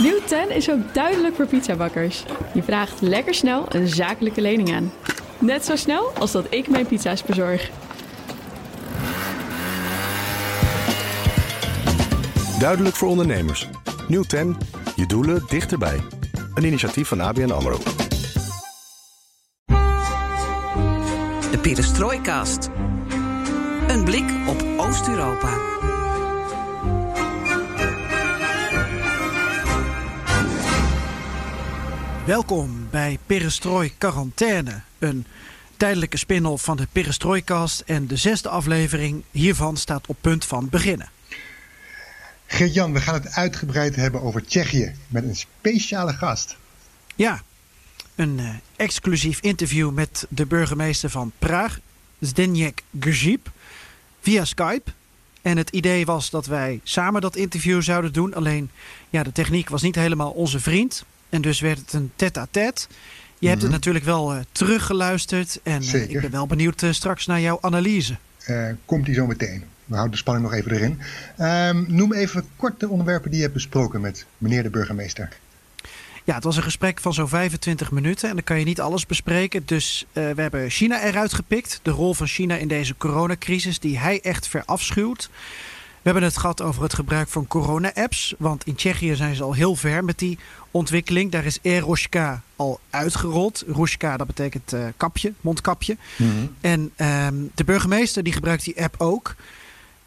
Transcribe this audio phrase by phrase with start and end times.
[0.00, 2.24] Nieuw 10 is ook duidelijk voor pizzabakkers.
[2.54, 4.92] Je vraagt lekker snel een zakelijke lening aan.
[5.38, 7.70] Net zo snel als dat ik mijn pizza's bezorg.
[12.58, 13.68] Duidelijk voor ondernemers.
[14.08, 14.56] Nieuw 10.
[14.96, 16.00] Je doelen dichterbij.
[16.54, 17.78] Een initiatief van ABN AMRO.
[21.50, 22.70] De Perestrooikast.
[23.88, 25.73] Een blik op Oost-Europa.
[32.26, 35.26] Welkom bij Perestrooi Quarantaine, een
[35.76, 41.08] tijdelijke spin-off van de Perestrooikast en de zesde aflevering hiervan staat op punt van beginnen.
[42.46, 46.56] Geert-Jan, we gaan het uitgebreid hebben over Tsjechië met een speciale gast.
[47.14, 47.42] Ja,
[48.14, 51.78] een uh, exclusief interview met de burgemeester van Praag,
[52.18, 53.48] Zdeněk Grzyb,
[54.20, 54.90] via Skype.
[55.42, 58.34] En het idee was dat wij samen dat interview zouden doen.
[58.34, 58.70] Alleen,
[59.10, 61.04] ja, de techniek was niet helemaal onze vriend.
[61.34, 62.86] En dus werd het een tête-à-tête.
[63.38, 63.78] Je hebt het Mhm.
[63.80, 65.60] natuurlijk wel uh, teruggeluisterd.
[65.62, 66.14] En uh, Zeker.
[66.14, 68.16] ik ben wel benieuwd uh, straks naar jouw analyse.
[68.44, 69.64] Eh, komt die zo meteen.
[69.84, 71.00] We houden de spanning nog even erin.
[71.36, 75.28] Ehm, noem even kort de onderwerpen die je hebt besproken met meneer de burgemeester.
[76.24, 79.06] Ja, het was een gesprek van zo'n 25 minuten en dan kan je niet alles
[79.06, 79.62] bespreken.
[79.66, 81.80] Dus uh, we hebben China eruit gepikt.
[81.82, 85.30] De rol van China in deze coronacrisis die hij echt verafschuwt.
[86.02, 88.34] We hebben het gehad over het gebruik van corona-apps.
[88.38, 90.38] Want in Tsjechië zijn ze al heel ver met die
[90.74, 91.30] ontwikkeling.
[91.30, 93.64] Daar is Eroshka al uitgerold.
[93.66, 95.96] Roshka, dat betekent uh, kapje, mondkapje.
[96.16, 96.54] Mm-hmm.
[96.60, 96.80] En
[97.26, 99.34] um, de burgemeester die gebruikt die app ook.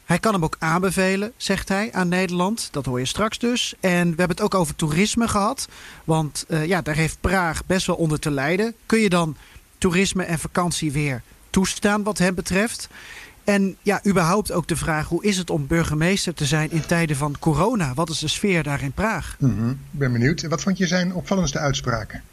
[0.05, 2.67] Hij kan hem ook aanbevelen, zegt hij, aan Nederland.
[2.71, 3.73] Dat hoor je straks dus.
[3.79, 5.67] En we hebben het ook over toerisme gehad.
[6.03, 8.73] Want uh, ja, daar heeft Praag best wel onder te lijden.
[8.85, 9.35] Kun je dan
[9.77, 12.87] toerisme en vakantie weer toestaan wat hem betreft?
[13.47, 17.15] En ja, überhaupt ook de vraag: hoe is het om burgemeester te zijn in tijden
[17.15, 17.93] van corona?
[17.93, 19.35] Wat is de sfeer daar in Praag?
[19.39, 20.41] Ik ben benieuwd.
[20.41, 22.23] Wat vond je zijn opvallendste uitspraken?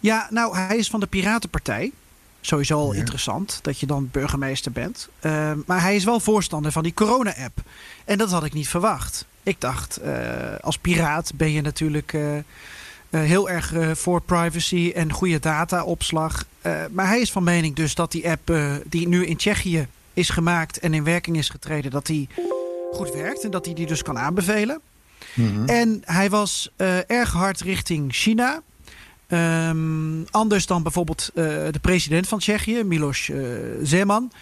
[0.00, 1.92] Ja, nou, hij is van de Piratenpartij.
[2.40, 2.98] Sowieso al ja.
[2.98, 5.08] interessant dat je dan burgemeester bent.
[5.20, 7.58] Uh, maar hij is wel voorstander van die corona-app.
[8.04, 9.26] En dat had ik niet verwacht.
[9.42, 10.14] Ik dacht, uh,
[10.60, 12.38] als piraat ben je natuurlijk uh,
[13.10, 16.44] heel erg eh, voor privacy en goede dataopslag.
[16.60, 18.52] Eh, maar hij is van mening dus dat die app
[18.84, 22.28] die nu in Tsjechië is gemaakt en in werking is getreden, dat die
[22.92, 24.80] goed werkt en dat hij die dus kan aanbevelen.
[25.34, 25.68] Mm-hmm.
[25.68, 26.70] En hij was
[27.06, 28.62] erg hard richting China.
[29.28, 33.30] Um, anders dan bijvoorbeeld de president van Tsjechië, Milos
[33.82, 34.32] Zeman.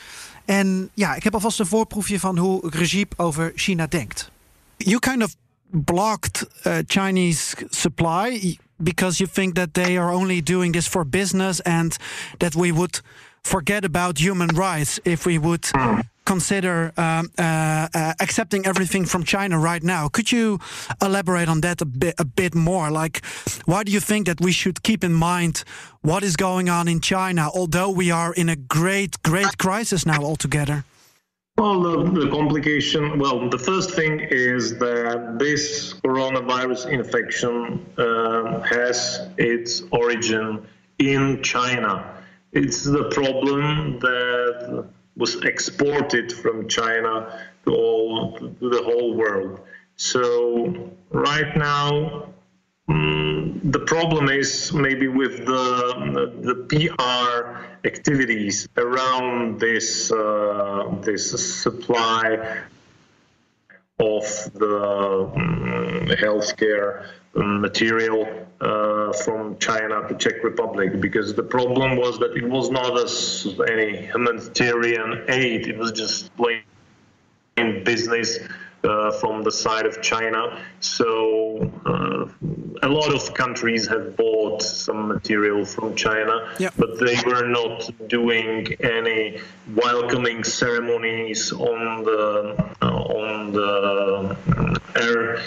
[0.44, 4.30] En ja, ik heb alvast een voorproefje van hoe Grzyb over China denkt.
[4.76, 5.34] You kind of
[5.74, 11.60] blocked uh, Chinese supply because you think that they are only doing this for business
[11.60, 11.98] and
[12.38, 13.00] that we would
[13.42, 15.66] forget about human rights if we would
[16.24, 20.08] consider um, uh, uh, accepting everything from China right now.
[20.08, 20.58] Could you
[21.02, 22.90] elaborate on that a bit, a bit more?
[22.90, 23.24] Like,
[23.66, 25.64] why do you think that we should keep in mind
[26.00, 30.22] what is going on in China, although we are in a great, great crisis now
[30.22, 30.84] altogether?
[31.56, 39.28] Well, the, the, complication, well, the first thing is that this coronavirus infection uh, has
[39.38, 40.66] its origin
[40.98, 42.24] in China.
[42.50, 49.60] It's the problem that was exported from China to all to the whole world.
[49.94, 52.33] So right now,
[52.88, 62.62] um, the problem is maybe with the the PR activities around this uh, this supply
[63.98, 64.24] of
[64.54, 72.36] the um, healthcare material uh, from China to Czech Republic because the problem was that
[72.36, 76.62] it was not as any humanitarian aid; it was just plain
[77.84, 78.40] business
[78.84, 80.60] uh, from the side of China.
[80.80, 82.26] So uh,
[82.82, 86.74] a lot of countries have bought some material from China, Yep.
[86.76, 89.40] but they were not doing any
[89.74, 94.36] welcoming ceremonies on the uh, on the
[94.96, 95.38] air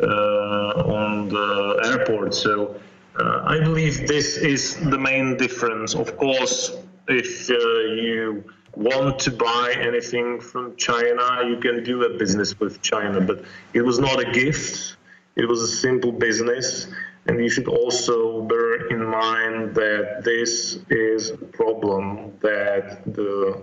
[0.00, 2.34] uh, on the airport.
[2.34, 2.76] So
[3.18, 5.94] uh, I believe this is the main difference.
[5.94, 6.76] Of course,
[7.08, 7.54] if uh,
[8.02, 8.44] you
[8.76, 13.82] want to buy anything from China, you can do a business with China, but it
[13.82, 14.96] was not a gift.
[15.36, 16.88] It was a simple business.
[17.26, 23.62] And you should also bear in mind that this is a problem that the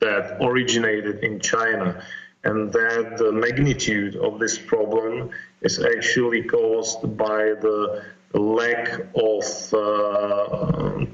[0.00, 2.04] that originated in China,
[2.44, 5.30] and that the magnitude of this problem
[5.62, 8.04] is actually caused by the
[8.34, 11.04] lack of uh,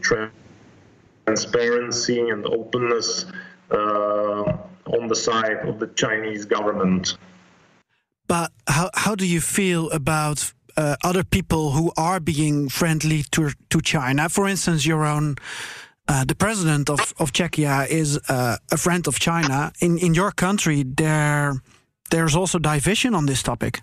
[1.31, 3.27] transparency and openness
[3.71, 7.17] uh, on the side of the Chinese government.
[8.27, 13.50] But how how do you feel about uh, other people who are being friendly to
[13.69, 14.29] to China?
[14.29, 15.37] For instance, your own.
[16.09, 19.71] Uh, the president of, of Czechia is uh, a friend of China.
[19.79, 21.53] In in your country, there
[22.11, 23.81] there's also division on this topic.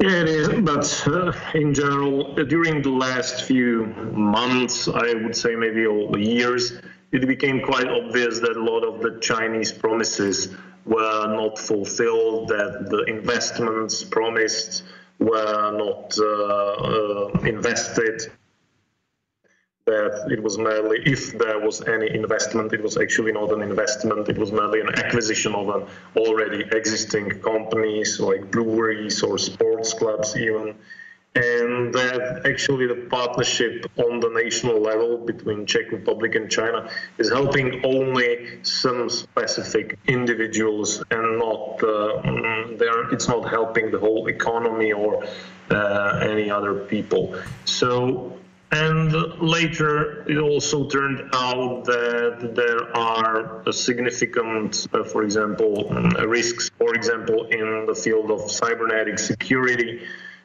[0.00, 0.48] Yeah, it is.
[0.48, 6.80] But uh, in general, during the last few months, I would say maybe all years,
[7.12, 10.54] it became quite obvious that a lot of the Chinese promises
[10.84, 14.82] were not fulfilled, that the investments promised
[15.18, 18.30] were not uh, uh, invested
[19.86, 24.28] that it was merely, if there was any investment, it was actually not an investment,
[24.30, 25.86] it was merely an acquisition of an
[26.16, 30.74] already existing companies like breweries or sports clubs even.
[31.36, 36.88] And that actually the partnership on the national level between Czech Republic and China
[37.18, 43.12] is helping only some specific individuals and not uh, mm, there.
[43.12, 45.26] It's not helping the whole economy or
[45.70, 47.36] uh, any other people.
[47.64, 48.38] So
[48.70, 56.70] and later, it also turned out that there are significant, uh, for example, uh, risks,
[56.78, 60.02] for example, in the field of cybernetic security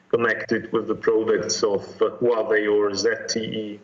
[0.10, 3.80] connected with the products of uh, Huawei or ZTE.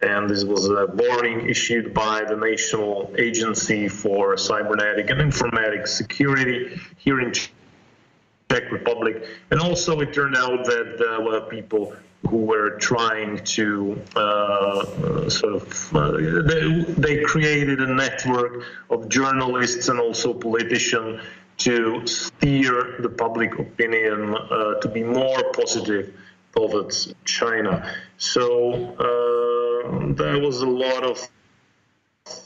[0.00, 6.80] And this was a warning issued by the National Agency for Cybernetic and Informatic Security
[6.98, 9.24] here in Czech Republic.
[9.50, 15.54] And also, it turned out that there were people who were trying to uh, sort
[15.54, 21.22] of uh, they, they, created a network of journalists and also politicians
[21.58, 26.12] to steer the public opinion uh, to be more positive
[26.54, 27.94] towards China.
[28.18, 31.28] So uh, there was a lot of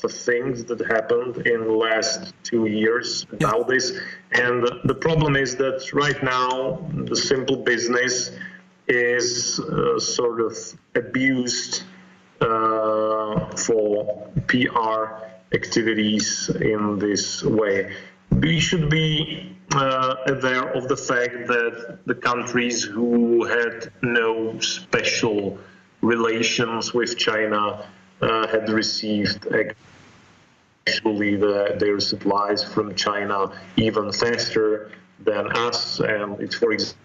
[0.01, 3.99] the things that happened in the last two years about this.
[4.33, 8.31] And the problem is that right now, the simple business
[8.93, 10.57] is uh, sort of
[10.95, 11.83] abused
[12.41, 15.25] uh, for PR
[15.55, 17.95] activities in this way.
[18.31, 25.59] We should be uh, aware of the fact that the countries who had no special
[26.01, 27.87] relations with China
[28.21, 29.47] uh, had received
[30.87, 34.91] actually the, their supplies from China even faster
[35.21, 36.01] than us.
[36.01, 37.02] And it's, for example,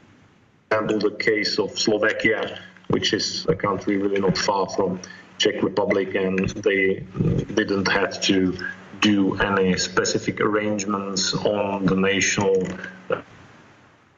[0.71, 2.59] example, the case of Slovakia,
[2.89, 4.99] which is a country really not far from
[5.37, 7.05] Czech Republic, and they
[7.53, 8.57] didn't have to
[9.01, 12.67] do any specific arrangements on the national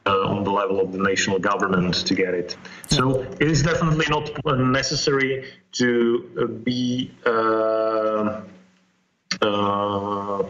[0.06, 2.56] uh, on the level of the national government to get it.
[2.88, 8.40] So it is definitely not necessary to uh, be uh,
[9.42, 10.42] uh,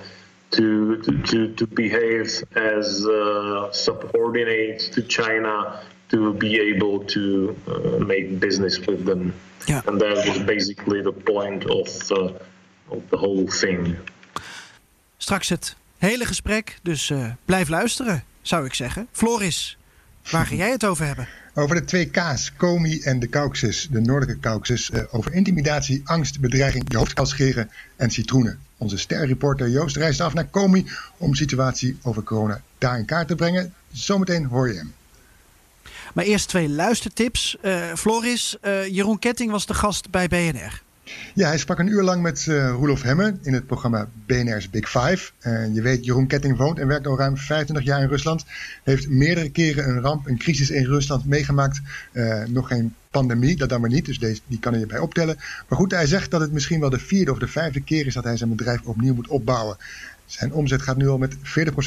[0.51, 8.39] to, to, to behave as uh, subordinate to China to be able to uh, make
[8.39, 9.35] business with them.
[9.67, 9.83] Yeah.
[9.87, 12.33] And that was basically the point of, uh,
[12.89, 13.97] of the whole thing.
[15.17, 19.09] Straks het hele gesprek, dus uh, blijf luisteren, zou ik zeggen.
[19.13, 19.79] Floris,
[20.31, 21.29] waar ga jij het over hebben?
[21.55, 24.91] Over de twee K's, Komi en de Caucasus, de noordelijke Caucasus.
[24.91, 28.59] Uh, over intimidatie, angst, bedreiging, de hoofdkalscheren en citroenen.
[28.81, 30.87] Onze sterreporter Joost reist af naar Komi
[31.17, 33.75] om de situatie over corona daar in kaart te brengen.
[33.93, 34.95] Zometeen hoor je hem.
[36.15, 37.57] Maar eerst twee luistertips.
[37.63, 40.83] Uh, Floris, uh, Jeroen Ketting was de gast bij BNR.
[41.35, 44.91] Ja, hij sprak een uur lang met uh, Roelof Hemme in het programma BNR's Big
[44.91, 45.31] Five.
[45.43, 48.45] Uh, je weet, Jeroen Ketting woont en werkt al ruim 25 jaar in Rusland.
[48.83, 51.81] Heeft meerdere keren een ramp, een crisis in Rusland meegemaakt.
[52.13, 55.37] Uh, nog geen pandemie, dat dan maar niet, dus deze, die kan hij erbij optellen.
[55.69, 58.15] Maar goed, hij zegt dat het misschien wel de vierde of de vijfde keer is
[58.15, 59.77] dat hij zijn bedrijf opnieuw moet opbouwen.
[60.27, 61.41] Zijn omzet gaat nu al met 40%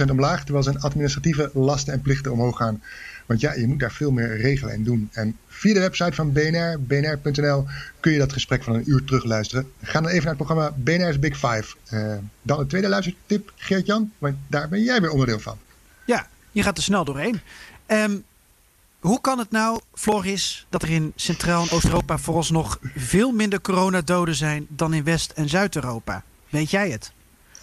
[0.09, 2.81] omlaag, terwijl zijn administratieve lasten en plichten omhoog gaan.
[3.25, 5.09] Want ja, je moet daar veel meer regelen en doen.
[5.11, 7.65] En via de website van BNR, bnr.nl,
[7.99, 9.71] kun je dat gesprek van een uur terugluisteren.
[9.81, 11.75] Ga dan even naar het programma BNR's Big Five.
[11.93, 15.57] Uh, dan een tweede luistertip, Geert-Jan, want daar ben jij weer onderdeel van.
[16.05, 17.41] Ja, je gaat er snel doorheen.
[17.87, 18.23] Um,
[18.99, 24.35] hoe kan het nou, Floris, dat er in Centraal- en Oost-Europa vooralsnog veel minder coronadoden
[24.35, 26.23] zijn dan in West- en Zuid-Europa?
[26.49, 27.11] Weet jij het?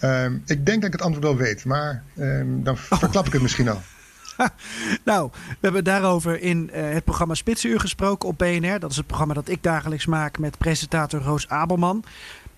[0.03, 2.99] Um, ik denk dat ik het antwoord wel weet, maar um, dan oh.
[2.99, 3.81] verklap ik het misschien al.
[5.05, 8.79] nou, we hebben daarover in uh, het programma Spitsuur gesproken op BNR.
[8.79, 12.03] Dat is het programma dat ik dagelijks maak met presentator Roos Abelman.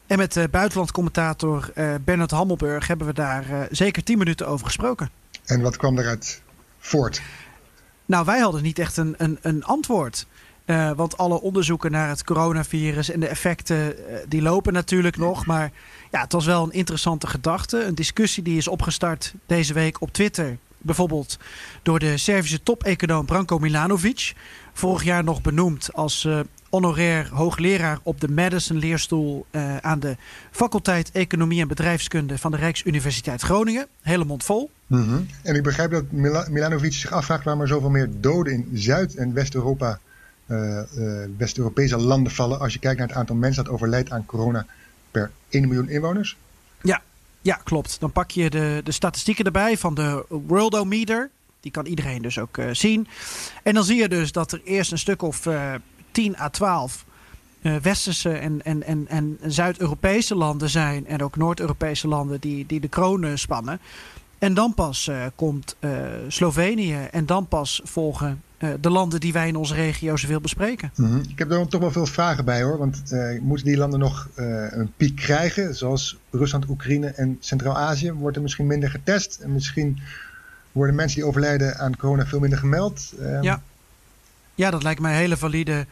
[0.08, 5.10] En met uh, buitenlandcommentator uh, Bernard Hammelburg hebben we daar zeker 10 minuten over gesproken.
[5.46, 6.42] En wat kwam eruit
[6.80, 7.22] voort?
[8.06, 10.28] Nou, wij hadden niet echt een, een, een antwoord.
[10.96, 13.96] Want alle onderzoeken naar het coronavirus en de effecten,
[14.28, 15.46] die lopen natuurlijk nog.
[15.46, 15.72] Maar
[16.12, 17.84] ja, het was wel een interessante gedachte.
[17.84, 21.38] Een discussie die is opgestart deze week op Twitter Bijvoorbeeld
[21.82, 24.34] door de Servische top-econoom Branko Milanovic.
[24.74, 30.18] Vorig jaar nog benoemd als uh, honorair hoogleraar op de Madison-leerstoel uh, aan de
[30.52, 33.88] faculteit Economie en Bedrijfskunde van de Rijksuniversiteit Groningen.
[34.02, 34.72] Hele mond vol.
[34.88, 35.28] Mm -hmm.
[35.42, 39.16] En ik begrijp dat Mil Milanovic zich afvraagt waarom er zoveel meer doden in Zuid-
[39.16, 40.00] en West-Europa,
[40.48, 40.82] uh,
[41.38, 42.60] West-Europese landen vallen.
[42.60, 44.66] Als je kijkt naar het aantal mensen dat overlijdt aan corona
[45.12, 46.38] per 1 miljoen inwoners.
[46.82, 47.02] Ja,
[47.44, 48.00] ja, klopt.
[48.00, 51.30] Dan pak je de, de statistieken erbij van de Worldometer.
[51.60, 53.08] Die kan iedereen dus ook uh, zien.
[53.64, 55.74] En dan zie je dus dat er eerst een stuk of uh,
[56.12, 57.06] 10 à 12
[57.62, 61.08] uh, westerse en, en, en, en Zuid-Europese landen zijn.
[61.08, 63.80] En ook Noord-Europese landen die, die de kroon spannen.
[64.40, 65.76] En dan pas komt
[66.28, 67.08] Slovenië.
[67.12, 68.44] En dan pas volgen
[68.82, 70.92] de landen die wij in onze regio zoveel bespreken.
[70.96, 71.22] Mm -hmm.
[71.30, 72.78] Ik heb er toch wel veel vragen bij hoor.
[72.78, 73.04] Want
[73.42, 75.76] moeten die landen nog een piek krijgen?
[75.76, 78.12] Zoals Rusland, Oekraïne en Centraal-Azië.
[78.12, 79.40] Wordt er misschien minder getest?
[79.42, 80.00] En misschien
[80.72, 83.14] worden mensen die overlijden aan corona veel minder gemeld?
[83.42, 83.62] Ja.
[84.56, 85.86] ja, dat lijkt mij hele valide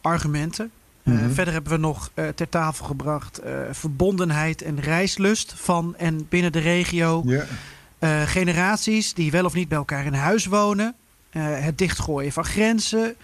[0.00, 0.70] argumenten.
[1.02, 1.28] Mm -hmm.
[1.28, 6.58] uh, verder hebben we nog ter tafel gebracht verbondenheid en reislust van en binnen de
[6.58, 7.22] regio.
[7.26, 8.28] Yeah.
[8.28, 10.94] generaties die wel of niet bij elkaar in huis wonen.
[11.30, 13.16] Het dichtgooien van grenzen.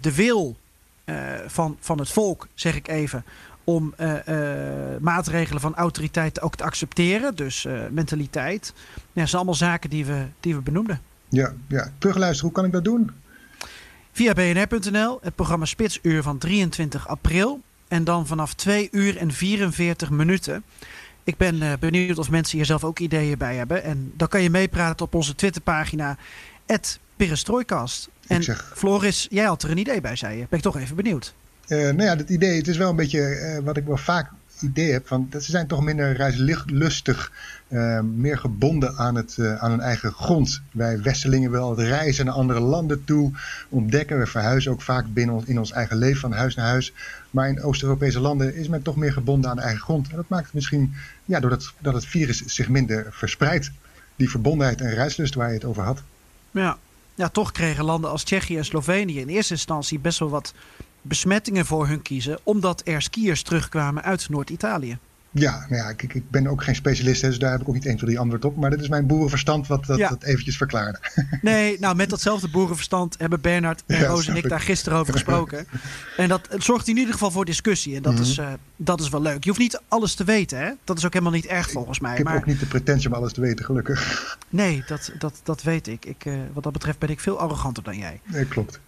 [0.00, 0.56] de wil
[1.46, 3.24] van, van het volk, zeg ik even,
[3.64, 3.94] om
[5.00, 7.34] maatregelen van autoriteiten ook te accepteren.
[7.34, 8.72] Dus mentaliteit.
[8.94, 11.00] Ja, dat zijn allemaal zaken die we, die we benoemden.
[11.28, 13.10] Ja, ja, terugluisteren, hoe kan ik dat doen?
[14.12, 17.60] Via bnr.nl, het programma Spitsuur van 23 april.
[17.88, 20.64] En dan vanaf 2 uur en 44 minuten.
[21.24, 23.82] Ik ben benieuwd of mensen hier zelf ook ideeën bij hebben.
[23.82, 26.16] En dan kan je meepraten op onze Twitterpagina,
[27.18, 28.08] Perestrooikast.
[28.26, 28.72] En zeg...
[28.74, 30.46] Floris, jij had er een idee bij, zei je.
[30.48, 31.34] Ben ik toch even benieuwd.
[31.68, 34.30] Uh, nou ja, dat idee, het is wel een beetje uh, wat ik wel vaak
[34.60, 35.06] idee heb.
[35.06, 37.32] Van, dat ze zijn toch minder reislustig,
[37.68, 40.60] uh, meer gebonden aan, het, aan hun eigen grond.
[40.72, 43.32] Wij Westerlingen willen altijd reizen naar andere landen toe,
[43.68, 44.18] ontdekken.
[44.18, 46.92] We verhuizen ook vaak binnen ons, in ons eigen leven van huis naar huis.
[47.30, 50.08] Maar in Oost-Europese landen is men toch meer gebonden aan de eigen grond.
[50.08, 50.94] En dat maakt het misschien,
[51.24, 53.70] ja, doordat dat het virus zich minder verspreidt.
[54.16, 56.02] Die verbondenheid en reislust waar je het over had.
[56.50, 56.78] Ja.
[57.18, 60.54] Ja, toch kregen landen als Tsjechië en Slovenië in eerste instantie best wel wat
[61.02, 64.98] besmettingen voor hun kiezen, omdat er skiers terugkwamen uit Noord-Italië.
[65.30, 67.86] Ja, nou ja ik, ik, ben ook geen specialist, dus daar heb ik ook niet
[67.86, 68.56] 1, 2, 3 antwoord op.
[68.56, 70.08] Maar dit is mijn boerenverstand wat dat, ja.
[70.08, 70.98] dat eventjes verklaarde.
[71.42, 75.12] Nee, nou met datzelfde boerenverstand hebben Bernard en ja, Roos en ik daar gisteren over
[75.18, 75.66] gesproken.
[76.16, 77.96] en dat zorgt in ieder geval voor discussie.
[77.96, 78.28] En dat, mm -hmm.
[78.28, 79.44] is, uh, dat is wel leuk.
[79.44, 80.70] Je hoeft niet alles te weten, hè?
[80.84, 82.10] Dat is ook helemaal niet erg volgens mij.
[82.10, 82.36] Ik heb maar...
[82.36, 84.36] ook niet de pretentie om alles te weten, gelukkig.
[84.48, 86.04] Nee, dat, dat, dat weet ik.
[86.04, 88.20] ik uh, wat dat betreft ben ik veel arroganter dan jij.
[88.24, 88.80] Nee, klopt.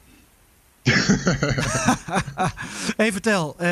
[2.96, 3.66] hey, vertel, uh,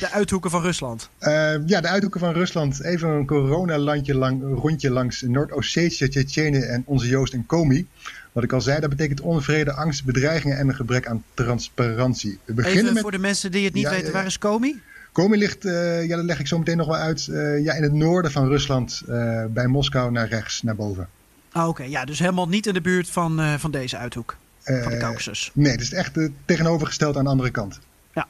[0.00, 1.08] de uithoeken van Rusland.
[1.20, 2.84] Uh, ja, de uithoeken van Rusland.
[2.84, 7.86] Even een coronalandje lang, rondje langs Noord-Ossetië, Tsjetsjenië en onze Joost en Komi.
[8.32, 12.38] Wat ik al zei, dat betekent onvrede, angst, bedreigingen en een gebrek aan transparantie.
[12.44, 13.02] We beginnen Even met...
[13.02, 14.80] voor de mensen die het niet ja, weten, waar is Komi?
[15.12, 17.24] Komi ligt, uh, ja, dat leg ik zo meteen nog wel uit,
[17.62, 19.02] ja, in het noorden van Rusland,
[19.48, 21.08] bij Moskou naar rechts, naar boven.
[21.52, 21.90] Ah, Oké, okay.
[21.90, 24.36] ja, dus helemaal niet in de buurt van, van deze uithoek.
[24.64, 25.50] Van de Caucasus.
[25.54, 27.78] nee, het is echt tegenovergesteld aan de andere kant.
[28.14, 28.26] Ja.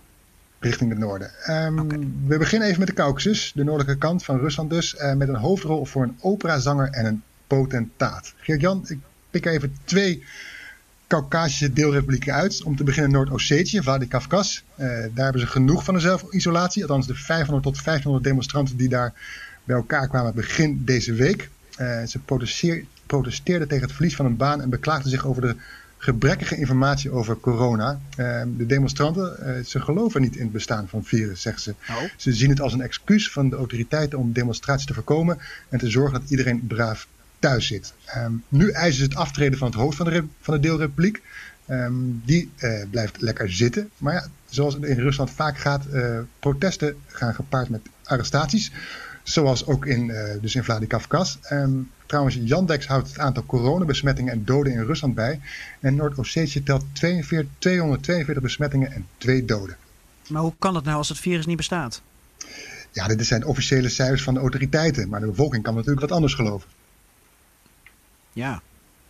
[0.59, 1.31] Richting het noorden.
[1.49, 1.99] Um, okay.
[2.27, 4.97] We beginnen even met de Caucasus, de noordelijke kant van Rusland dus.
[5.17, 8.35] met een hoofdrol voor een operazanger en een potentaat.
[8.37, 8.99] Geert-Jan, ik
[9.31, 10.25] pik even twee
[11.13, 12.63] Caucasische deelrepublieken uit.
[12.63, 14.61] Om te beginnen Noord-Ossetië, Vladikavkaz.
[14.77, 16.83] Uh, daar hebben ze genoeg van de zelfisolatie.
[16.83, 19.13] Althans de 500 tot 1500 demonstranten die daar
[19.65, 21.51] bij elkaar kwamen begin deze week.
[21.81, 22.21] Uh, ze
[23.07, 25.57] protesteerden tegen het verlies van een baan en beklaagden zich over de
[26.03, 28.01] gebrekkige informatie over corona.
[28.17, 31.75] Uh, de demonstranten, ze geloven niet in het bestaan van virus, zeggen ze.
[31.91, 32.03] Oh.
[32.17, 35.91] Ze zien het als een excuus van de autoriteiten om demonstraties te voorkomen en te
[35.91, 37.07] zorgen dat iedereen braaf
[37.39, 37.93] thuis zit.
[38.17, 41.23] Um, nu eisen ze het aftreden van het hoofd van de, van de deelrepubliek.
[41.69, 43.91] Um, die uh, blijft lekker zitten.
[43.99, 48.73] Maar ja, zoals het in Rusland vaak gaat, uh, protesten gaan gepaard met arrestaties.
[49.23, 51.37] Zoals ook in, dus in Vladikavkaz.
[51.53, 55.41] Um, trouwens, Yandex houdt het aantal coronabesmettingen en doden in Rusland bij.
[55.81, 59.77] En Noord-Ossetië telt 42, 242 besmettingen en 2 doden.
[60.29, 62.03] Maar hoe kan dat nou als het virus niet bestaat?
[62.91, 65.09] Ja, dit zijn officiële cijfers van de autoriteiten.
[65.09, 66.69] Maar de bevolking kan natuurlijk wat anders geloven.
[68.33, 68.63] Ja,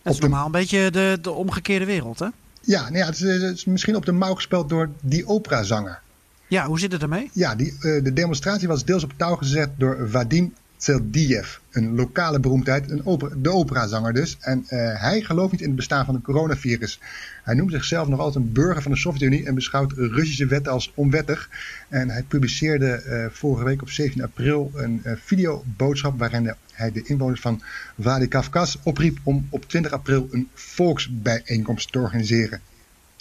[0.03, 0.27] dat is de...
[0.29, 2.29] normaal een beetje de, de omgekeerde wereld, hè?
[2.61, 6.01] Ja, nou ja het, is, het is misschien op de mouw gespeeld door die operazanger.
[6.47, 7.31] Ja, hoe zit het ermee?
[7.33, 12.41] Ja, die, uh, de demonstratie was deels op touw gezet door Vadim Tseldiev, een lokale
[12.41, 14.37] beroemdheid, een opera, de operazanger dus.
[14.41, 14.69] En uh,
[15.01, 17.01] hij gelooft niet in het bestaan van een coronavirus.
[17.43, 20.93] Hij noemt zichzelf nog altijd een burger van de Sovjet-Unie en beschouwt Russische wetten als
[20.95, 21.51] onwettig.
[21.89, 27.03] En hij publiceerde uh, vorige week op 17 april een uh, videoboodschap waarin hij de
[27.03, 27.62] inwoners van
[28.01, 32.61] Vladikavkaz opriep om op 20 april een volksbijeenkomst te organiseren.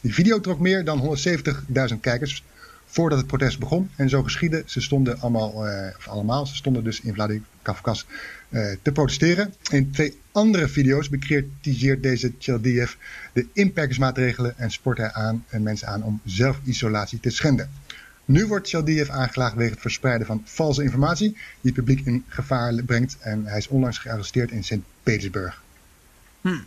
[0.02, 1.18] Die video trok meer dan
[1.92, 2.44] 170.000 kijkers
[2.92, 3.90] voordat het protest begon.
[3.96, 4.64] En zo geschiedde.
[4.66, 8.04] Ze stonden allemaal, uh, of allemaal, ze stonden dus in Vladikavkaz
[8.50, 9.54] uh, te protesteren.
[9.72, 12.94] In twee andere video's bekritiseert deze Tjeldiev
[13.34, 17.70] de inperkingsmaatregelen en sport hij aan, en mensen aan om zelfisolatie te schenden.
[18.26, 22.74] Nu wordt Tjeldiev aangeklaagd wegens het verspreiden van valse informatie die het publiek in gevaar
[22.84, 23.18] brengt.
[23.20, 25.62] En hij is onlangs gearresteerd in Sint-Petersburg.
[26.42, 26.60] Hm.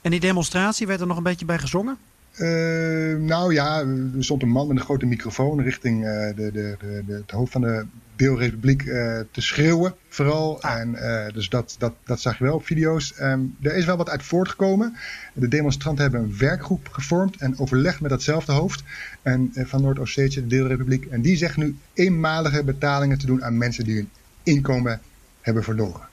[0.00, 1.98] En die demonstratie werd er nog een beetje bij gezongen?
[2.38, 6.76] Uh, nou ja, er stond een man met een grote microfoon richting uh, de, de,
[7.06, 7.86] de, het hoofd van de
[8.16, 10.62] deelrepubliek uh, te schreeuwen, vooral.
[10.62, 10.80] Ah.
[10.80, 10.96] En,
[11.34, 13.14] dus dat, dat, dat zag je wel op video's.
[13.20, 14.96] Um, er is wel wat uit voortgekomen.
[15.34, 18.82] De demonstranten hebben een werkgroep gevormd en overlegd met datzelfde hoofd
[19.22, 21.04] en, van Noord-Ossetië, de deelrepubliek.
[21.04, 24.08] En die zegt nu eenmalige betalingen te doen aan mensen die hun
[24.42, 25.00] inkomen
[25.40, 26.08] hebben verloren.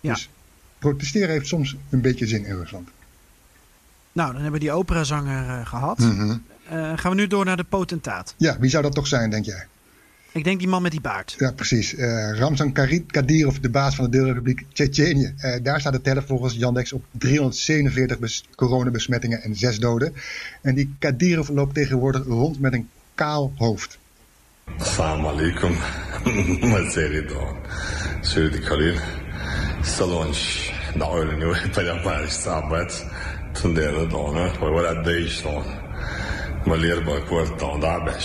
[0.00, 0.12] Ja.
[0.12, 0.30] Dus
[0.78, 2.88] protesteren heeft soms een beetje zin in Rusland.
[4.14, 5.98] Nou, dan hebben we die operazanger uh, gehad.
[5.98, 6.42] Mm -hmm.
[6.72, 8.34] uh, gaan we nu door naar de potentaat.
[8.36, 9.66] Ja, wie zou dat toch zijn, denk jij?
[10.32, 11.34] Ik denk die man met die baard.
[11.38, 11.94] Ja, precies.
[11.94, 12.72] Uh, Ramzan
[13.06, 15.34] Kadyrov, de baas van de deelrepubliek Tsjetsjenië.
[15.62, 20.14] daar staat de teller volgens Yandex op 347 coronabesmettingen en 6 doden.
[20.62, 23.98] En die Kadyrov loopt tegenwoordig rond met een kaal hoofd.
[24.78, 25.76] Assalamu alaikum.
[26.70, 27.56] Mazeridon.
[28.20, 28.98] Sudi Karin.
[29.82, 30.72] Salonch.
[30.94, 32.30] Nou, nu ben ik maar
[33.54, 35.64] Tundera dagen och deze dan,
[36.64, 38.22] maar leerbaar kort dan daarbij.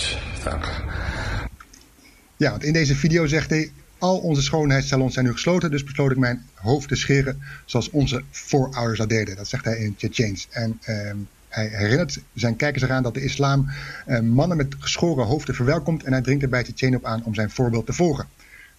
[2.36, 6.16] Ja, in deze video zegt hij, al onze schoonheidssalons zijn nu gesloten, dus besloot ik
[6.16, 9.36] mijn hoofd te scheren zoals onze voorouders dat deden.
[9.36, 10.46] Dat zegt hij in Tsjetsjens.
[10.50, 11.16] En ehm,
[11.48, 13.70] hij herinnert zijn kijkers eraan dat de islam
[14.06, 17.34] eh, mannen met geschoren hoofden verwelkomt en hij dringt er bij Tsjetsjen op aan om
[17.34, 18.26] zijn voorbeeld te volgen.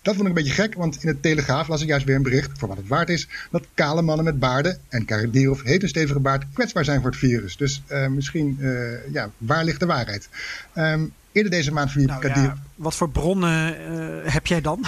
[0.02, 2.24] Dat vond ik een beetje gek, want in het Telegraaf las ik juist weer een
[2.24, 5.90] bericht, voor wat het waard is, dat kale mannen met baarden, en Karadierov heeft een
[5.90, 7.58] stevige baard, kwetsbaar zijn voor het virus.
[7.58, 10.30] Dus uh, misschien, uh, ja, waar ligt de waarheid?
[10.76, 12.28] Um, eerder deze maand verliep nou.
[12.28, 14.86] Ja, wat voor bronnen uh, heb jij dan?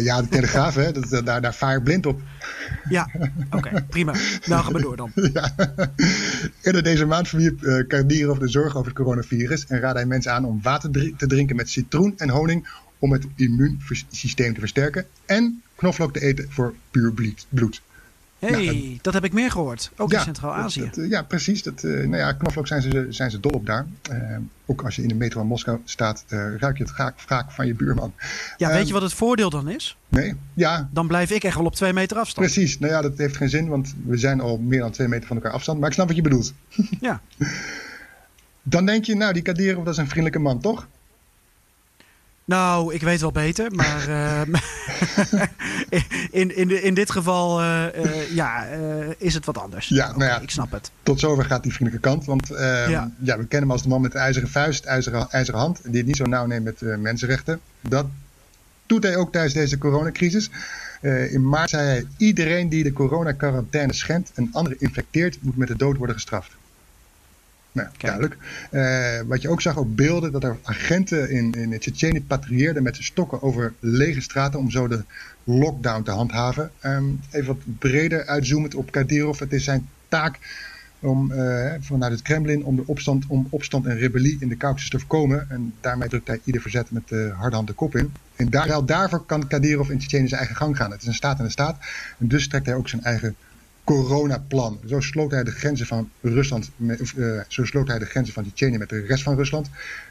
[0.00, 2.20] ja, de Telegraaf, hè, dat, daar, daar vaar blind op.
[2.88, 3.08] Ja,
[3.46, 4.14] oké, okay, prima.
[4.46, 5.12] Nou, ga maar door dan.
[5.32, 5.54] ja.
[6.62, 10.32] Eerder deze maand verwierp uh, Kadirov de zorg over het coronavirus en raadde hij mensen
[10.32, 12.68] aan om water te drinken met citroen en honing
[13.04, 17.12] om het immuunsysteem te versterken en knoflook te eten voor puur
[17.48, 17.82] bloed.
[18.38, 19.90] Hé, hey, nou, dat heb ik meer gehoord.
[19.96, 20.90] Ook ja, in Centraal-Azië.
[21.08, 21.62] Ja, precies.
[21.62, 23.86] Dat, uh, nou ja, knoflook zijn ze, zijn ze dol op daar.
[24.10, 24.36] Uh,
[24.66, 27.66] ook als je in de metro in Moskou staat, uh, ruik je het graag van
[27.66, 28.12] je buurman.
[28.56, 29.96] Ja, weet je wat het voordeel dan is?
[30.08, 30.88] Nee, ja.
[30.92, 32.46] Dan blijf ik echt wel op twee meter afstand.
[32.46, 32.78] Precies.
[32.78, 35.36] Nou ja, dat heeft geen zin, want we zijn al meer dan twee meter van
[35.36, 35.78] elkaar afstand.
[35.78, 36.52] Maar ik snap wat je bedoelt.
[37.00, 37.20] Ja.
[38.74, 40.88] dan denk je, nou, die Kadirov, dat is een vriendelijke man, toch?
[42.46, 44.40] Nou, ik weet wel beter, maar uh,
[46.40, 48.64] in, in, in dit geval uh, uh, ja,
[49.18, 49.88] is het wat anders.
[49.88, 50.90] Ja, okay, nou ja, ik snap het.
[51.02, 52.24] Tot zover gaat die vriendelijke kant.
[52.24, 53.10] Want ehm, ja.
[53.18, 53.36] ja.
[53.36, 56.06] we kennen hem als de man met de ijzeren vuist, ijzeren, ijzeren hand, die het
[56.06, 57.60] niet zo nauw neemt met mensenrechten.
[57.80, 58.06] Dat
[58.86, 60.50] doet hij ook tijdens deze coronacrisis.
[61.30, 65.76] in maart zei hij: iedereen die de coronacarantaine schendt en anderen infecteert, moet met de
[65.76, 66.56] dood worden gestraft.
[67.74, 68.36] Nou, duidelijk.
[68.70, 72.96] Uh, wat je ook zag op beelden, dat er agenten in, in Tsjetsjenië patrouilleerden met
[73.00, 75.04] stokken over lege straten om zo de
[75.44, 76.70] lockdown te handhaven.
[76.84, 79.38] Um, even wat breder uitzoomend op Kadyrov.
[79.38, 80.38] Het is zijn taak
[81.00, 84.90] om, uh, vanuit het Kremlin om de opstand, om opstand en rebellie in de Caucasus
[84.90, 85.50] te voorkomen.
[85.50, 88.12] En daarmee drukt hij ieder verzet met de harde hand de kop in.
[88.36, 90.90] En daar, daarvoor kan Kadyrov in Tsjetsjenië zijn eigen gang gaan.
[90.90, 91.78] Het is een staat en een staat.
[92.18, 93.36] En dus trekt hij ook zijn eigen
[93.84, 94.80] coronaplan.
[94.86, 98.78] Zo sloot hij de grenzen van Rusland, uh, zo sloot hij de grenzen van Tsjetsjenië
[98.78, 99.70] met de rest van Rusland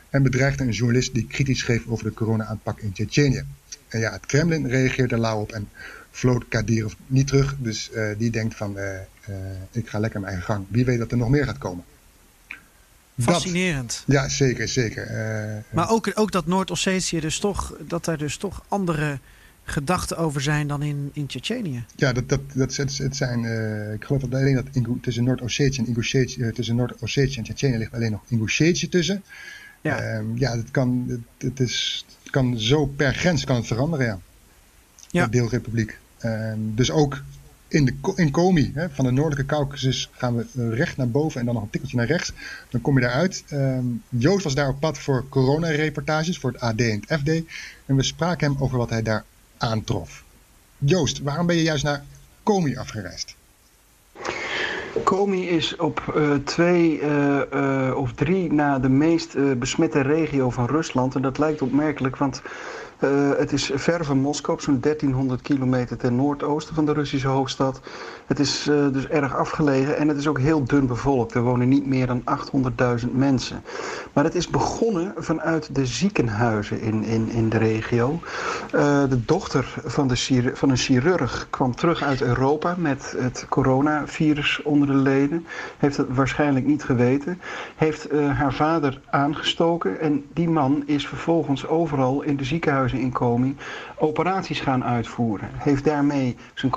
[0.09, 3.43] en bedreigde een journalist die kritisch schreef over de corona-aanpak in Tsjetsjenië.
[3.87, 5.69] En ja, het Kremlin reageert er lauw op en
[6.11, 7.55] floot Kadyrov niet terug.
[7.57, 8.99] Dus uh, die denkt van, uh,
[9.71, 10.65] ik ga lekker mijn eigen gang.
[10.69, 11.83] Wie weet dat er nog meer gaat komen.
[13.19, 14.03] Fascinerend.
[14.05, 15.07] Dat, ja, zeker, zeker.
[15.69, 19.19] maar ook, ook dat Noord-Ossetië dus toch, dat er dus toch andere
[19.63, 21.85] gedachten over zijn dan in, in Tsjetsjenië.
[21.95, 24.65] Ja, dat, dat, dat, het, zijn, uh, ik geloof dat alleen dat
[25.01, 26.05] tussen Noord-Ossetië en
[26.37, 29.23] uh, tussen Noord-Ossetië en Tsjetsjenië ligt alleen nog Ingushetie tussen.
[29.81, 33.67] Ja, uh, ja het, kan, het, het, is, het kan zo per grens kan het
[33.67, 34.19] veranderen, ja.
[35.09, 35.25] ja.
[35.25, 35.99] De deelrepubliek.
[36.17, 37.21] Ehm, dus ook
[37.67, 41.45] in, de, in Komi, hè, van de noordelijke Caucasus, gaan we recht naar boven en
[41.45, 42.33] dan nog een tikkeltje naar rechts.
[42.69, 43.43] Dan kom je daaruit.
[43.51, 47.29] Um, Joost was daar op pad voor coronareportages voor het AD en het FD.
[47.85, 49.23] En we spraken hem over wat hij daar
[49.63, 50.23] aantrof.
[50.77, 52.03] Joost, waarom ben je juist naar
[52.43, 53.35] Komi afgereisd?
[55.03, 60.65] Komi is op uh, twee uh, uh, of drie na de meest besmette regio van
[60.65, 61.15] Rusland.
[61.15, 62.41] En dat lijkt opmerkelijk, want
[63.03, 67.79] uh, het is ver van Moskou, zo'n 1300 kilometer ten noordoosten van de Russische hoofdstad.
[68.25, 71.33] Het is uh, dus erg afgelegen en het is ook heel dun bevolkt.
[71.33, 72.23] Er wonen niet meer dan
[73.01, 73.63] 800.000 mensen.
[74.13, 78.19] Maar het is begonnen vanuit de ziekenhuizen in, in, in de regio.
[78.75, 84.61] Uh, de dochter van, de, van een chirurg kwam terug uit Europa met het coronavirus
[84.63, 85.45] onder de leden.
[85.77, 87.41] Heeft het waarschijnlijk niet geweten.
[87.75, 93.55] Heeft haar vader aangestoken en die man is vervolgens overal in de ziekenhuizen in Komi
[93.97, 95.49] operaties gaan uitvoeren.
[95.53, 96.71] Heeft daarmee zijn,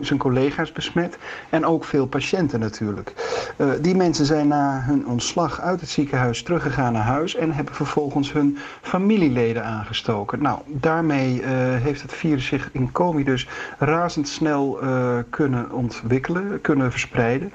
[0.00, 1.18] zijn collega's besmet
[1.50, 3.12] en ook veel patiënten natuurlijk.
[3.56, 7.74] Uh, die mensen zijn na hun ontslag uit het ziekenhuis teruggegaan naar huis en hebben
[7.74, 10.42] vervolgens hun familieleden aangestoken.
[10.42, 11.46] Nou, daarmee uh,
[11.82, 17.52] heeft het virus zich in Komi dus razendsnel uh, kunnen ontwikkelen, kunnen verspreiden.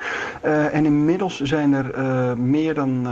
[0.72, 1.94] en inmiddels zijn er
[2.38, 3.08] meer dan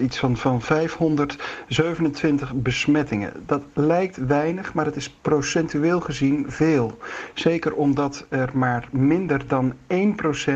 [0.00, 3.32] iets van, van 527 besmettingen.
[3.46, 6.98] Dat lijkt weinig, maar het is procentueel gezien veel.
[7.34, 9.74] Zeker omdat er maar minder dan 1%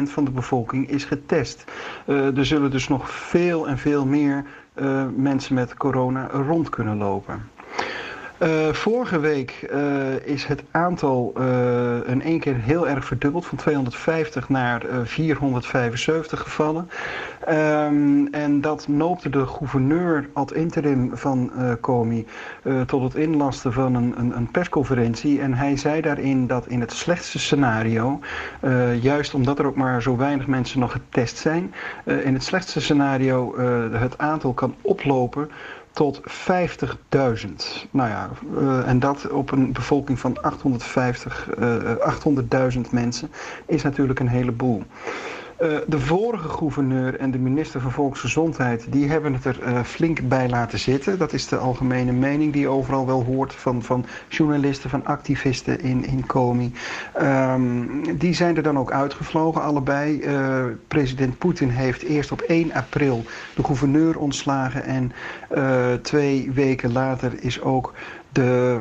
[0.02, 1.64] van de bevolking is getest.
[2.06, 6.96] Uh, er zullen dus nog veel en veel meer uh, mensen met corona rond kunnen
[6.96, 7.55] lopen.
[8.42, 13.46] Uh, vorige week uh, is het aantal uh, in één keer heel erg verdubbeld.
[13.46, 16.88] Van 250 naar 475 gevallen.
[17.48, 22.26] Um, en dat noopte de gouverneur ad interim van Comi
[22.86, 25.40] tot het inlasten van een, een, een, persconferentie.
[25.40, 28.20] En hij zei daarin dat in het slechtste scenario,
[29.00, 33.58] juist omdat er ook maar zo weinig mensen nog getest zijn, in het slechtste scenario
[33.92, 35.50] het aantal kan oplopen
[35.96, 36.26] tot 50.000.
[37.90, 43.30] Nou ja, uh, en dat op een bevolking van 850, uh, 800.000 mensen
[43.66, 44.82] is natuurlijk een heleboel.
[45.62, 48.86] Uh, de vorige gouverneur en de minister van Volksgezondheid...
[48.90, 51.18] die hebben het er uh, flink bij laten zitten.
[51.18, 53.54] Dat is de algemene mening die je overal wel hoort...
[53.54, 56.72] van, van journalisten, van activisten in, in Komi.
[57.22, 60.20] Um, die zijn er dan ook uitgevlogen, allebei.
[60.20, 64.84] Uh, president Poetin heeft eerst op 1 april de gouverneur ontslagen...
[64.84, 65.12] en
[66.02, 67.94] twee weken later is ook
[68.32, 68.78] de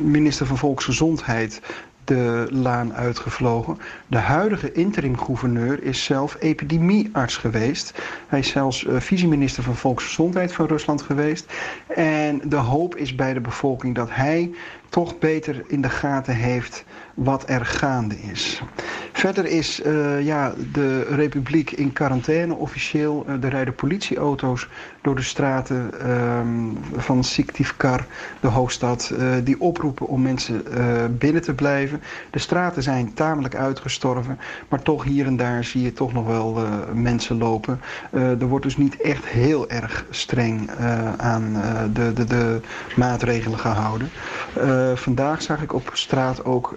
[0.00, 1.60] minister van Volksgezondheid
[2.04, 3.78] de laan uitgevlogen.
[4.06, 8.02] De huidige interim-gouverneur is zelf epidemiearts geweest.
[8.26, 11.52] Hij is zelfs uh, vice-minister van Volksgezondheid van Rusland geweest.
[11.86, 14.50] En de hoop is bij de bevolking dat hij
[14.88, 18.62] toch beter in de gaten heeft wat er gaande is.
[19.12, 23.24] Verder is uh, ja, de republiek in quarantaine officieel.
[23.28, 24.68] Uh, er rijden politieauto's
[25.02, 28.06] door de straten um, van Syktyvkar,
[28.40, 30.62] de hoofdstad, uh, die oproepen om mensen
[31.18, 32.02] binnen te blijven.
[32.30, 36.66] De straten zijn tamelijk uitgestorven, maar toch hier en daar zie je toch nog wel
[36.92, 37.80] mensen lopen.
[38.12, 40.70] er wordt dus niet echt heel erg streng
[41.16, 42.60] aan de, de, de
[42.96, 44.10] maatregelen gehouden.
[44.94, 46.76] vandaag zag ik op straat ook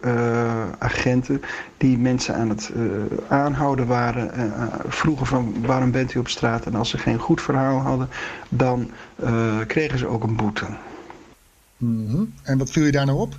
[0.78, 1.42] agenten
[1.78, 2.84] die mensen aan het uh,
[3.28, 4.32] aanhouden waren.
[4.38, 6.66] Uh, vroegen van waarom bent u op straat?
[6.66, 8.10] En als ze geen goed verhaal hadden,
[8.50, 8.92] dan
[9.68, 10.66] kregen ze ook een boete.
[11.78, 12.34] Mm -hmm.
[12.44, 13.36] En wat viel je daar nou op?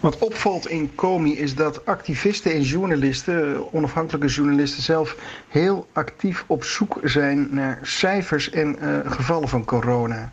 [0.00, 5.16] Wat opvalt in Comi is dat activisten en journalisten, onafhankelijke journalisten zelf,
[5.48, 10.32] heel actief op zoek zijn naar cijfers en gevallen van corona.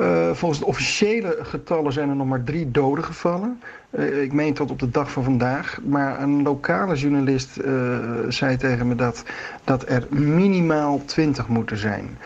[0.00, 3.62] Uh, volgens de officiële getallen zijn er nog maar drie doden gevallen.
[3.98, 5.78] Uh, ik meen tot op de dag van vandaag.
[5.84, 9.22] Maar een lokale journalist uh, zei tegen me dat,
[9.64, 12.18] dat er minimaal 20 moeten zijn.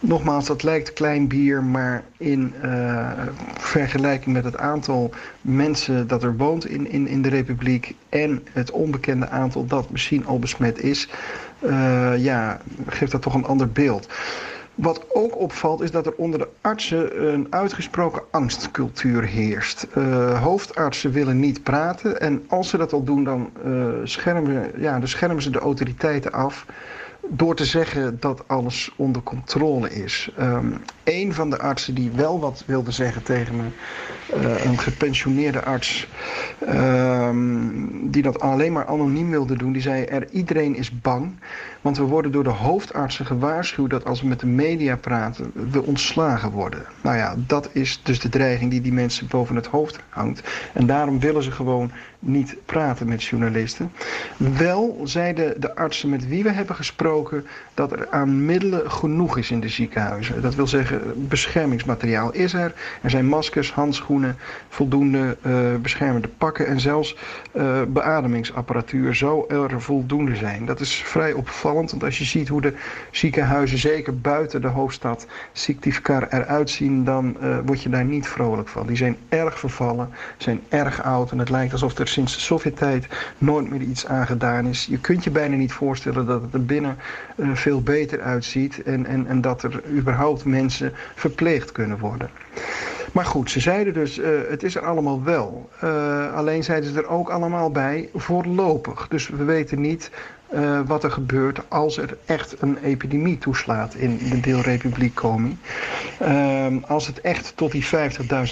[0.00, 2.54] Nogmaals, dat lijkt klein bier, maar in
[3.58, 5.10] vergelijking met het aantal
[5.40, 10.26] mensen dat er woont in, in, in de Republiek en het onbekende aantal dat misschien
[10.26, 11.08] al besmet is,
[12.16, 14.08] ja, geeft dat toch een ander beeld.
[14.78, 19.86] Wat ook opvalt is dat er onder de artsen een uitgesproken angstcultuur heerst.
[19.96, 24.98] Uh, hoofdartsen willen niet praten en als ze dat al doen dan uh, schermen, ja,
[24.98, 26.66] dan schermen ze de autoriteiten af
[27.28, 30.30] door te zeggen dat alles onder controle is.
[30.40, 33.62] Um, een van de artsen die wel wat wilde zeggen tegen me,
[34.34, 36.08] uh, een gepensioneerde arts,
[36.68, 41.38] um, die dat alleen maar anoniem wilde doen, die zei er iedereen is bang.
[41.80, 45.82] Want we worden door de hoofdartsen gewaarschuwd dat als we met de media praten, we
[45.82, 46.84] ontslagen worden.
[47.02, 50.42] Nou ja, dat is dus de dreiging die die mensen boven het hoofd hangt.
[50.72, 53.92] En daarom willen ze gewoon niet praten met journalisten.
[54.36, 59.50] Wel zeiden de artsen met wie we hebben gesproken dat er aan middelen genoeg is
[59.50, 60.42] in de ziekenhuizen.
[60.42, 62.74] Dat wil zeggen, beschermingsmateriaal is er.
[63.02, 64.36] Er zijn maskers, handschoenen,
[64.68, 67.16] voldoende uh, beschermende pakken en zelfs
[67.52, 70.64] uh, beademingsapparatuur zou er voldoende zijn.
[70.64, 72.74] Dat is vrij opvallend, want als je ziet hoe de
[73.10, 78.68] ziekenhuizen, zeker buiten de hoofdstad Siktivkar, eruit zien, dan uh, word je daar niet vrolijk
[78.68, 78.86] van.
[78.86, 83.06] Die zijn erg vervallen, zijn erg oud en het lijkt alsof er sinds de Sovjet-tijd
[83.38, 84.86] nooit meer iets aan gedaan is.
[84.90, 86.96] Je kunt je bijna niet voorstellen dat het er binnen
[87.36, 92.30] uh, veel beter uitziet en, en, en dat er überhaupt mensen verpleegd kunnen worden.
[93.12, 95.70] Maar goed, ze zeiden dus, uh, het is er allemaal wel.
[96.34, 99.08] Alleen zeiden ze er ook allemaal bij, voorlopig.
[99.08, 100.10] Dus we weten niet
[100.54, 105.58] uh, wat er gebeurt als er echt een epidemie toeslaat in de deelrepubliek Komi.
[106.86, 107.90] als het echt tot die 50.000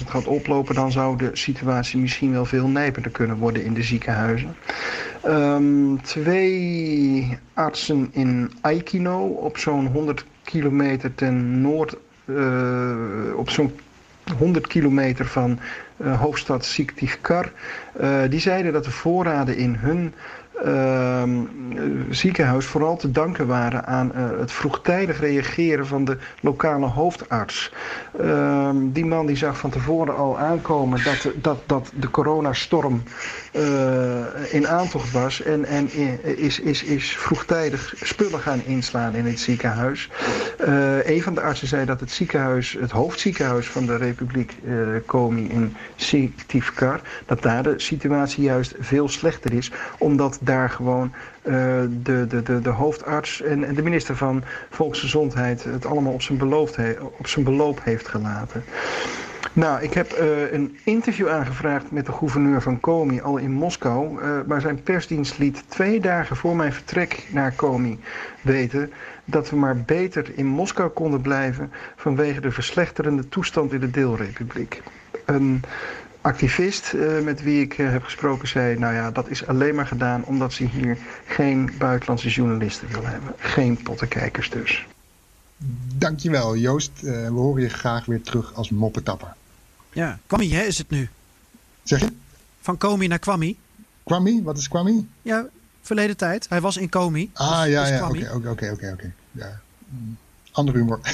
[0.07, 4.57] gaat oplopen, dan zou de situatie misschien wel veel nijpender kunnen worden in de ziekenhuizen.
[5.27, 11.97] Um, twee artsen in Aikino op zo'n 100 kilometer ten noord,
[13.37, 13.73] op zo'n
[14.39, 15.59] 100 kilometer van
[15.97, 17.53] uh, hoofdstad Siktivkar.
[18.01, 20.15] Uh, die zeiden dat de voorraden in hun
[20.65, 21.23] uh,
[22.11, 27.73] ziekenhuis vooral te danken waren aan uh, het vroegtijdig reageren van de lokale hoofdarts.
[28.21, 33.03] Ehm, die man die zag van tevoren al aankomen dat, dat, dat de coronastorm
[34.51, 35.91] in aantocht was en, en
[36.23, 40.11] is, is, is vroegtijdig spullen gaan inslaan in het ziekenhuis.
[40.69, 44.55] Uh, een van de artsen zei dat het ziekenhuis, het hoofdziekenhuis van de Republiek
[45.07, 52.27] Komi in Siktivkar, dat daar de situatie juist veel slechter is, omdat daar gewoon de,
[52.29, 56.77] de, de, de hoofdarts en, de minister van Volksgezondheid het allemaal op zijn, beloofd
[57.19, 58.65] op zijn beloop heeft gelaten.
[59.57, 64.21] Nou, ik heb uh, een interview aangevraagd met de gouverneur van Komi al in Moskou.
[64.47, 67.99] Maar zijn persdienst liet twee dagen voor mijn vertrek naar Komi
[68.43, 68.93] weten
[69.25, 74.83] dat we maar beter in Moskou konden blijven vanwege de verslechterende toestand in de deelrepubliek.
[75.25, 75.63] Een
[76.21, 80.25] activist uh, met wie ik heb gesproken zei, nou ja, dat is alleen maar gedaan
[80.25, 83.35] omdat ze hier geen buitenlandse journalisten willen hebben.
[83.37, 84.87] Geen pottenkijkers dus.
[85.95, 87.01] Dankjewel Joost.
[87.01, 89.35] We horen je graag weer terug als moppetapper.
[89.97, 91.09] Ja, Kwami hè, is het nu.
[91.83, 92.13] Zeg je?
[92.61, 93.59] Van Komi naar Kwami.
[94.05, 94.43] Kwami?
[94.43, 95.09] Wat is Kwami?
[95.23, 95.47] Ja,
[95.83, 96.47] verleden tijd.
[96.49, 97.31] Hij was in Komi.
[97.33, 98.09] Ah, dus ja, ja.
[98.09, 99.13] Oké, oké, oké, oké.
[99.33, 99.61] Ja.
[100.53, 101.01] Ander humor.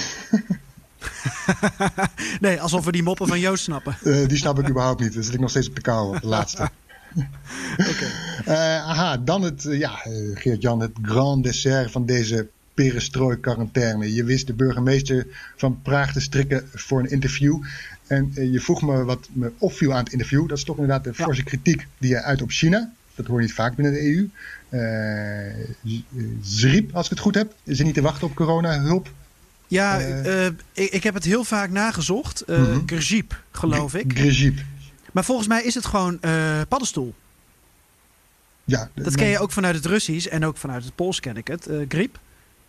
[2.40, 3.96] nee, alsof we die moppen van Joost snappen.
[4.02, 5.14] Uh, die snap ik überhaupt niet.
[5.14, 6.62] Dan zit ik nog steeds op de kou, de laatste.
[7.12, 7.90] Oké.
[7.90, 8.10] Okay.
[8.46, 10.00] Uh, aha, dan het, uh, ja,
[10.34, 14.14] Geert-Jan, het grand dessert van deze perestrooi-quarantaine.
[14.14, 17.62] Je wist de burgemeester van Praag te strikken voor een interview.
[18.12, 20.48] En uh, je vroeg me wat me opviel aan het interview.
[20.48, 21.46] Dat is toch inderdaad de forse ja.
[21.46, 22.92] kritiek die je uit op China.
[23.14, 24.30] Dat hoor je niet vaak binnen de EU.
[24.70, 26.00] Uh,
[26.42, 29.10] Zriep, als ik het goed heb, is er niet te wachten op corona-hulp.
[29.66, 32.42] Ja, uh, ik, ik, heb het heel vaak nagezocht.
[32.46, 32.76] Uh.
[32.86, 34.18] Grzyb, geloof ik.
[34.18, 34.58] Grzyb.
[35.12, 36.20] Maar volgens mij is het gewoon
[36.68, 37.14] paddenstoel.
[38.64, 41.46] Ja, dat ken je ook vanuit het Russisch en ook vanuit het Pools ken ik
[41.46, 41.68] het.
[41.88, 42.18] griep.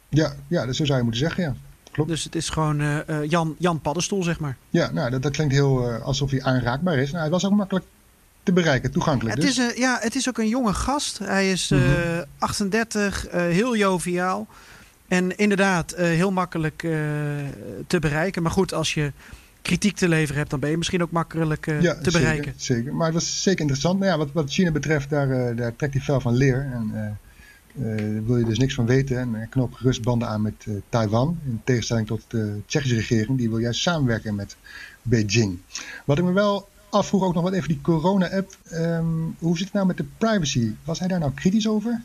[0.09, 1.55] Ja, ja, dat zo zou je moeten zeggen, ja.
[1.93, 2.09] Klopt.
[2.09, 4.57] Dus het is gewoon uh, Jan, Jan Paddenstoel, zeg maar.
[4.69, 7.09] Ja, nou, dat, dat klinkt heel uh, alsof hij aanraakbaar is.
[7.09, 7.85] Nou, hij was ook makkelijk
[8.43, 9.35] te bereiken, toegankelijk.
[9.35, 9.57] Het, dus.
[9.57, 11.17] is, uh, ja, het is ook een jonge gast.
[11.17, 12.25] Hij is mm -hmm.
[12.37, 14.47] 38, heel joviaal.
[15.07, 16.79] En inderdaad, heel makkelijk
[17.87, 18.41] te bereiken.
[18.41, 19.11] Maar goed, als je
[19.61, 22.53] kritiek te leveren hebt, dan ben je misschien ook makkelijk ja, te zeker, bereiken.
[22.55, 23.99] Zeker, maar het was zeker interessant.
[23.99, 26.69] Nou ja, wat, wat China betreft, daar, daar trekt hij fel van leer.
[26.73, 27.17] En,
[27.73, 31.39] uh, wil je dus niks van weten en knoop gerust banden aan met uh, Taiwan.
[31.45, 34.55] In tegenstelling tot de Tsjechische regering, die wil juist samenwerken met
[35.01, 35.59] Beijing.
[36.05, 38.57] Wat ik me wel afvroeg, ook nog wat even die corona-app.
[38.71, 40.71] Um, hoe zit het nou met de privacy?
[40.83, 42.01] Was hij daar nou kritisch over?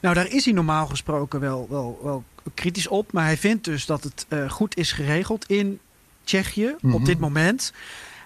[0.00, 3.12] Nou, daar is hij normaal gesproken wel, wel, wel kritisch op.
[3.12, 5.78] Maar hij vindt dus dat het uh, goed is geregeld in
[6.24, 6.94] Tsjechië mm -hmm.
[6.94, 7.72] op dit moment.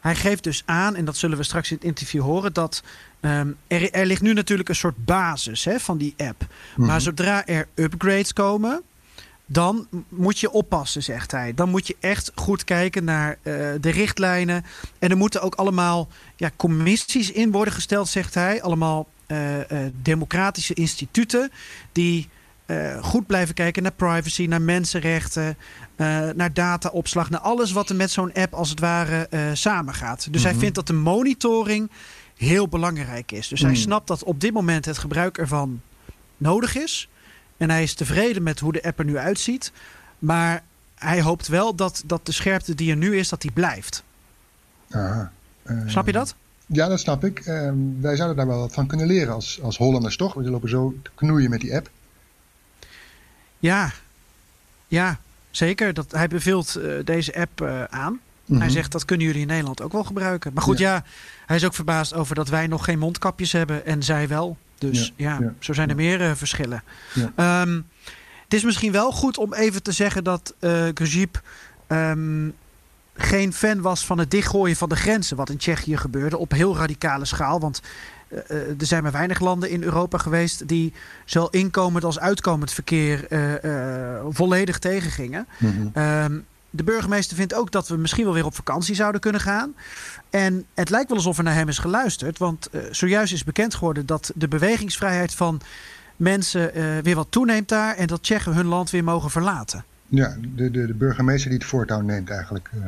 [0.08, 2.82] Hij geeft dus aan, en dat zullen we straks in het interview horen, dat
[3.20, 6.40] um, er, er, ligt nu natuurlijk een soort basis hè, van die app.
[6.40, 6.86] Mm -hmm.
[6.86, 8.82] Maar zodra er upgrades komen,
[9.46, 11.54] dan moet je oppassen, zegt hij.
[11.54, 14.64] Dan moet je echt goed kijken naar uh, de richtlijnen.
[14.98, 18.62] En er moeten ook allemaal ja, commissies in worden gesteld, zegt hij.
[18.62, 19.64] Allemaal uh, uh,
[20.02, 21.50] democratische instituten
[21.92, 22.28] die
[22.68, 25.56] uh, goed blijven kijken naar privacy, naar mensenrechten,
[25.96, 30.16] uh, naar dataopslag, naar alles wat er met zo'n app als het ware uh, samengaat.
[30.16, 30.44] Dus mm -hmm.
[30.44, 31.90] hij vindt dat de monitoring
[32.36, 33.48] heel belangrijk is.
[33.48, 33.66] Dus mm.
[33.66, 35.80] hij snapt dat op dit moment het gebruik ervan
[36.36, 37.08] nodig is.
[37.56, 39.72] En hij is tevreden met hoe de app er nu uitziet.
[40.18, 40.62] Maar
[40.94, 44.02] hij hoopt wel dat, dat de scherpte die er nu is, dat die blijft.
[44.90, 45.32] Aha,
[45.86, 46.34] snap je dat?
[46.66, 47.46] Ja, dat snap ik.
[47.46, 50.34] Uh, wij zouden daar wel wat van kunnen leren als, als Hollanders, toch?
[50.34, 51.90] We lopen zo te knoeien met die app.
[53.58, 53.92] Ja,
[54.88, 55.18] ja
[55.50, 55.94] zeker.
[55.94, 58.20] Dat, hij beveelt uh, deze app uh, aan.
[58.44, 58.60] Mhm.
[58.60, 60.52] Hij zegt dat kunnen jullie in Nederland ook wel gebruiken.
[60.52, 61.04] Maar goed, ja.
[61.46, 64.56] hij is ook verbaasd over dat wij nog geen mondkapjes hebben en zij wel.
[64.78, 65.54] Dus ja, ja.
[65.58, 66.82] zo zijn er meer uh, verschillen.
[67.34, 67.80] Ehm,
[68.44, 70.86] het is misschien wel goed om even te zeggen dat uh,
[71.88, 72.54] um,
[73.14, 75.36] geen fan was van het dichtgooien van de grenzen.
[75.36, 77.60] Wat in Tsjechië gebeurde op heel radicale schaal.
[77.60, 77.82] Want
[78.28, 80.92] er zijn maar weinig landen in Europa geweest die
[81.24, 85.46] zowel inkomend als uitkomend verkeer uh, volledig tegengingen.
[85.58, 86.02] Mm -hmm.
[86.02, 89.74] um, de burgemeester vindt ook dat we misschien wel weer op vakantie zouden kunnen gaan.
[90.30, 92.38] En het lijkt wel alsof er naar hem is geluisterd.
[92.38, 95.60] Want uh, zojuist is bekend geworden dat de bewegingsvrijheid van
[96.16, 97.96] mensen uh, weer wat toeneemt daar.
[97.96, 99.84] En dat Tsjechen hun land weer mogen verlaten.
[100.08, 102.70] Ja, de, de, de burgemeester die het voortouw neemt eigenlijk.
[102.74, 102.84] Uh,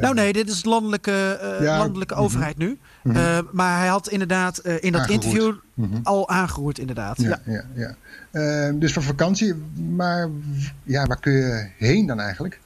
[0.00, 2.78] nou nee, dit is landelijke, ja, landelijke overheid mm -hmm.
[3.02, 3.12] nu.
[3.12, 3.48] Mm -hmm.
[3.52, 5.24] maar hij had inderdaad in dat aangeroerd.
[5.24, 6.00] interview mm -hmm.
[6.02, 7.20] al aangeroerd inderdaad.
[7.20, 7.64] Ja, ja.
[7.74, 7.96] ja,
[8.32, 8.72] ja.
[8.72, 9.54] dus voor vakantie.
[9.96, 10.28] Maar
[10.82, 12.60] ja, waar kun je heen dan eigenlijk?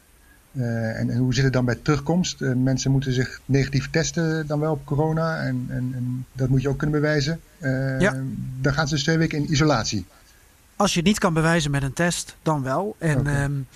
[0.52, 2.40] En, en, hoe zit het dan bij terugkomst?
[2.40, 5.40] Mensen moeten zich negatief testen dan wel op corona.
[5.40, 7.40] En, en, en dat moet je ook kunnen bewijzen.
[7.98, 8.16] Ja.
[8.61, 10.06] Dan gaan ze dus twee weken in isolatie.
[10.76, 12.96] Als je het niet kan bewijzen met een test, dan wel.
[12.98, 13.66] En.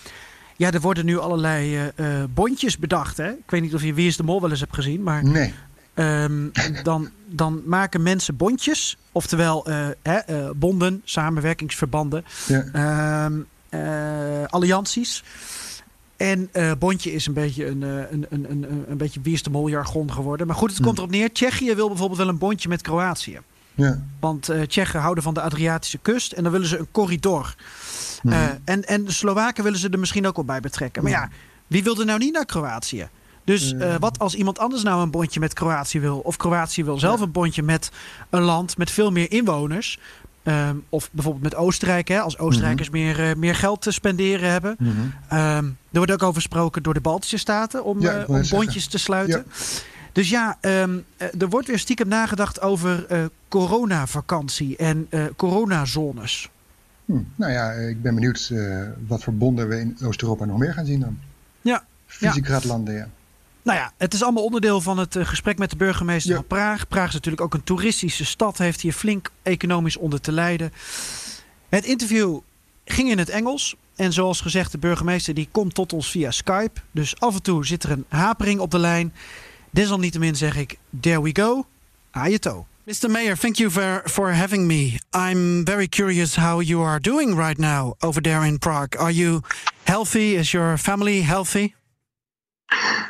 [0.56, 1.90] Ja, er worden nu allerlei
[2.34, 3.16] bondjes bedacht.
[3.16, 3.28] Hè?
[3.30, 5.02] Ik weet niet of je Wie is de Mol wel eens hebt gezien.
[5.02, 5.54] Maar Nee.
[5.94, 6.50] um,
[6.82, 8.96] dan, dan maken mensen bondjes.
[9.12, 9.66] Oftewel
[10.02, 10.18] hè,
[10.54, 12.24] bonden, samenwerkingsverbanden.
[12.46, 13.24] Ja.
[13.24, 13.46] Um,
[14.50, 15.22] allianties.
[16.16, 19.50] En uh, Bondje is een beetje een, een, een, een, een beetje wie is de
[19.50, 20.46] mol jargon geworden.
[20.46, 21.32] Maar goed, het komt erop neer.
[21.32, 23.40] Tsjechië wil bijvoorbeeld wel een bondje met Kroatië.
[23.74, 24.02] Ja.
[24.20, 27.54] Want uh, Tsjechen houden van de Adriatische kust en dan willen ze een corridor.
[28.22, 28.32] Hmm.
[28.32, 31.02] Uh, en, en de Slowaken willen ze er misschien ook wel bij betrekken.
[31.02, 31.28] Maar ja,
[31.66, 33.08] wie wil er nou niet naar Kroatië?
[33.44, 36.18] Dus uh, wat als iemand anders nou een bondje met Kroatië wil?
[36.18, 37.90] Of Kroatië wil zelf een bondje met
[38.30, 39.98] een land met veel meer inwoners.
[40.44, 42.98] Um, of bijvoorbeeld met Oostenrijk, hè, als Oostenrijkers Mhm.
[42.98, 43.16] mm -hmm.
[43.16, 44.76] meer, uh, meer geld te spenderen hebben.
[44.78, 45.38] Mm -hmm.
[45.38, 48.98] um, er wordt ook over gesproken door de Baltische Staten om, Ja, uh, bondjes te
[48.98, 49.44] sluiten.
[49.48, 49.54] Ja.
[50.12, 51.04] Dus ja, um,
[51.38, 56.50] er wordt weer stiekem nagedacht over uh, coronavakantie en coronazones.
[57.12, 57.22] Hm.
[57.34, 60.86] Nou ja, ik ben benieuwd uh, wat voor bonden we in Oost-Europa nog meer gaan
[60.86, 61.18] zien dan.
[61.60, 61.84] Ja.
[62.06, 63.08] Visegradlanden, ja.
[63.62, 66.36] Nou ja, het is allemaal onderdeel van het uh, gesprek met de burgemeester Ja.
[66.36, 66.88] van Praag.
[66.88, 70.72] Praag is natuurlijk ook een toeristische stad, heeft hier flink economisch onder te lijden.
[71.68, 72.38] Het interview
[72.84, 73.76] ging in het Engels.
[73.96, 76.80] En zoals gezegd, de burgemeester die komt tot ons via Skype.
[76.90, 79.12] Dus af en toe zit er een hapering op de lijn.
[79.70, 81.66] Desalniettemin zeg ik, there we go,
[82.10, 82.66] ajeto.
[82.92, 83.08] Mr.
[83.08, 84.98] Mayor, thank you for, for having me.
[85.14, 88.96] I'm very curious how you are doing right now over there in Prague.
[88.98, 89.42] Are you
[89.86, 90.34] healthy?
[90.34, 91.74] Is your family healthy?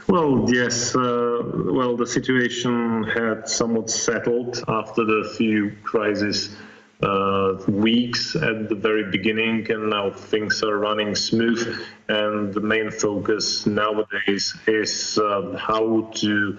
[0.07, 0.95] Well, yes.
[0.95, 6.55] Uh, well, the situation had somewhat settled after the few crisis
[7.03, 11.85] uh, weeks at the very beginning, and now things are running smooth.
[12.09, 16.59] And the main focus nowadays is uh, how to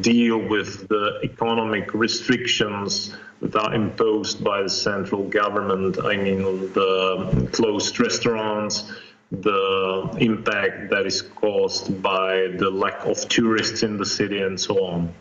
[0.00, 5.98] deal with the economic restrictions that are imposed by the central government.
[6.02, 8.92] I mean, the closed restaurants,
[9.32, 14.84] the impact that is caused by the lack of tourists in the city, and so
[14.84, 15.12] on.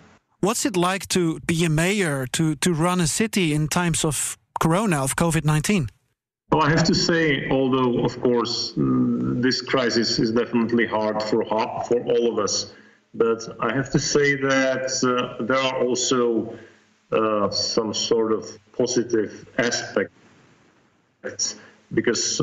[0.42, 4.38] What's it like to be a mayor, to, to run a city in times of
[4.60, 5.90] corona, of COVID 19?
[6.52, 11.46] Well, I have to say, although of course mm, this crisis is definitely hard for
[11.46, 12.74] for all of us,
[13.14, 16.58] but I have to say that uh, there are also
[17.12, 20.14] uh, some sort of positive aspects
[21.94, 22.42] because,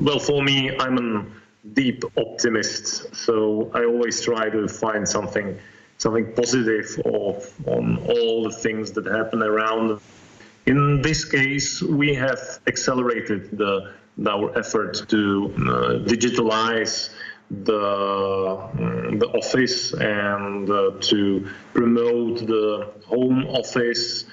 [0.00, 1.26] well, for me, I'm a
[1.72, 5.58] deep optimist, so I always try to find something
[5.98, 9.98] something positive of, on all the things that happen around.
[10.66, 13.92] In this case, we have accelerated the,
[14.28, 15.60] our effort to uh,
[16.04, 17.14] digitalize
[17.50, 24.24] the, um, the office and uh, to promote the home office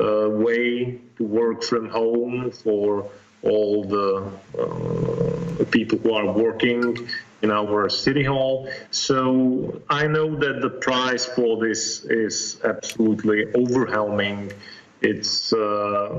[0.00, 3.10] uh, way to work from home for
[3.42, 7.08] all the uh, people who are working
[7.42, 8.68] in our city hall.
[8.90, 14.52] So I know that the price for this is absolutely overwhelming
[15.02, 15.56] it's uh,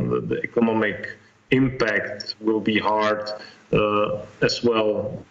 [0.09, 1.15] the, the, economic
[1.51, 3.29] impact will be hard
[3.71, 5.23] uh, as well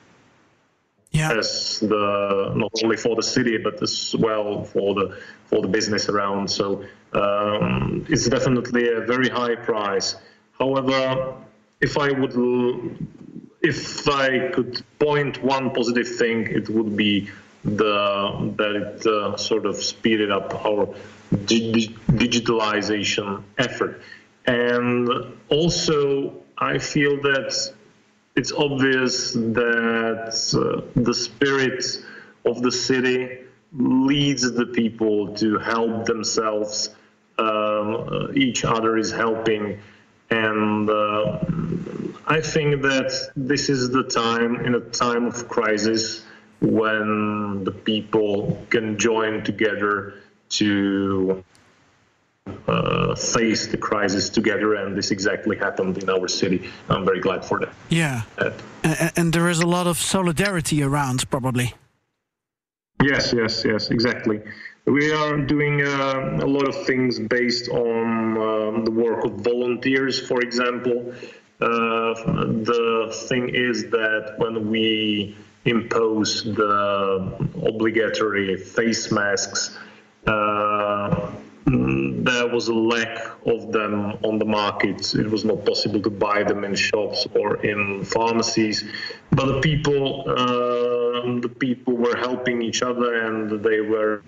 [1.12, 1.32] yeah.
[1.32, 6.08] as the not only for the city but as well for the for the business
[6.08, 6.50] around.
[6.50, 10.16] So um, it's definitely a very high price.
[10.58, 11.34] However,
[11.80, 12.34] if I would
[13.60, 17.30] if I could point one positive thing, it would be
[17.64, 20.88] the that it uh, sort of speeded up our
[21.44, 24.00] dig- digitalization effort.
[24.46, 25.08] And
[25.48, 27.72] also, I feel that
[28.34, 31.84] it's obvious that uh, the spirit
[32.44, 33.40] of the city
[33.72, 36.90] leads the people to help themselves.
[37.38, 39.80] Um, each other is helping.
[40.30, 41.40] And uh,
[42.26, 46.24] I think that this is the time, in a time of crisis,
[46.60, 50.14] when the people can join together
[50.50, 51.44] to
[52.66, 56.70] uh, face the crisis together, and this exactly happened in our city.
[56.88, 57.72] I'm very glad for that.
[57.88, 58.22] Yeah,
[58.82, 61.74] and, and there is a lot of solidarity around, probably.
[63.02, 64.40] Yes, yes, yes, exactly.
[64.84, 70.18] We are doing uh, a lot of things based on um, the work of volunteers,
[70.26, 71.14] for example.
[71.60, 72.14] Uh,
[72.64, 79.78] the thing is that when we impose the obligatory face masks,
[80.26, 81.30] uh,
[81.66, 85.14] there was a lack of them on the market.
[85.14, 88.84] It was not possible to buy them in shops or in pharmacies.
[89.30, 94.22] But the people, uh, the people were helping each other, and they were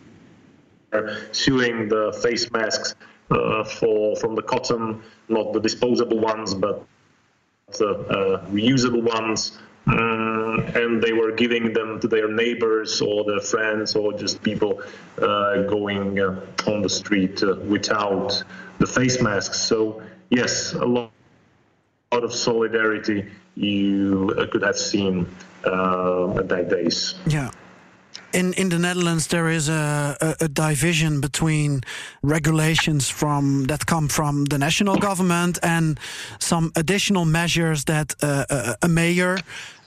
[1.32, 2.94] sewing the face masks
[3.30, 6.84] uh, for from the cotton, not the disposable ones, but
[7.78, 9.58] the uh, reusable ones.
[9.86, 14.80] Um, and they were giving them to their neighbors or their friends or just people
[15.20, 18.42] uh, going uh, on the street uh, without
[18.78, 19.60] the face masks.
[19.60, 21.10] So yes, a lot,
[22.12, 23.26] a lot of solidarity
[23.56, 25.26] you uh, could have seen
[25.66, 27.14] uh, at that days.
[27.26, 27.50] Yeah
[28.34, 31.80] in in the Netherlands there is a, a, a, division between
[32.22, 35.98] regulations from that come from the national government and
[36.38, 39.38] some additional measures that uh, a, a, mayor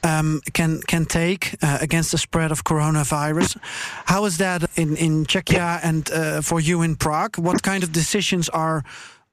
[0.04, 3.58] um, can can take uh, against the spread of coronavirus.
[4.06, 7.38] How is that in in Czechia and uh, for you in Prague?
[7.38, 8.84] What kind of decisions are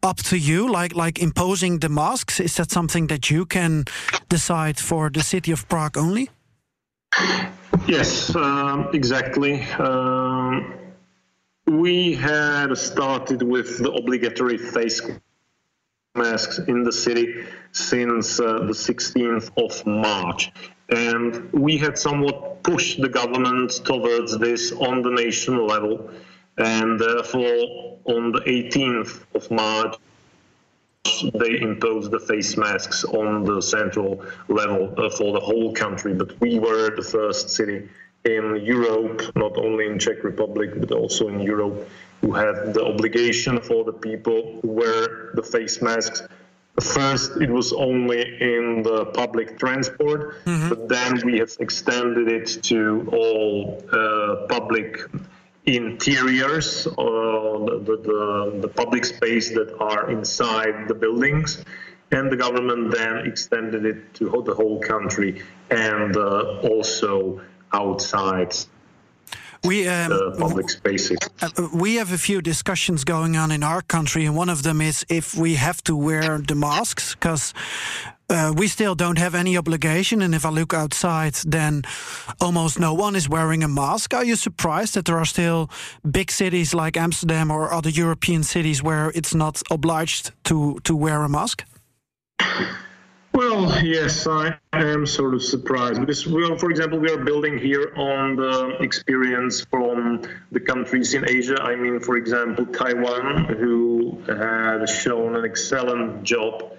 [0.02, 2.40] up to you, like like imposing the masks?
[2.40, 3.84] Is that something that you can
[4.28, 6.28] decide for the city of Prague only?
[7.86, 9.60] Yes, um, exactly.
[9.78, 10.74] Um,
[11.66, 15.02] we had started with the obligatory face
[16.14, 20.52] masks in the city since uh, the 16th of March.
[20.88, 26.10] And we had somewhat pushed the government towards this on the national level.
[26.56, 29.96] And therefore, on the 18th of March,
[31.34, 36.14] they imposed the face masks on the central level uh, for the whole country.
[36.14, 37.88] But we were the first city
[38.24, 41.88] in Europe, not only in Czech Republic, but also in Europe,
[42.20, 46.22] who had the obligation for the people who wear the face masks.
[46.80, 50.68] First, it was only in the public transport, mm-hmm.
[50.70, 54.98] but then we have extended it to all uh, public
[55.66, 61.64] interiors, uh, the, the, the, public space that are inside the buildings.
[62.12, 67.40] And the government then extended it to the whole country and uh, also
[67.72, 68.54] outside
[69.64, 71.18] we um, public spaces.
[71.40, 74.80] Uh, we have a few discussions going on in our country, and one of them
[74.80, 77.54] is if we have to wear the masks because
[78.30, 80.22] uh, we still don't have any obligation.
[80.22, 81.82] And if I look outside, then
[82.40, 84.14] almost no one is wearing a mask.
[84.14, 85.70] Are you surprised that there are still
[86.10, 91.22] big cities like Amsterdam or other European cities where it's not obliged to, to wear
[91.22, 91.64] a mask?
[93.32, 98.36] Well, yes, I am sort of surprised because, for example, we are building here on
[98.36, 100.22] the experience from
[100.52, 101.60] the countries in Asia.
[101.60, 106.74] I mean, for example, Taiwan, who had shown an excellent job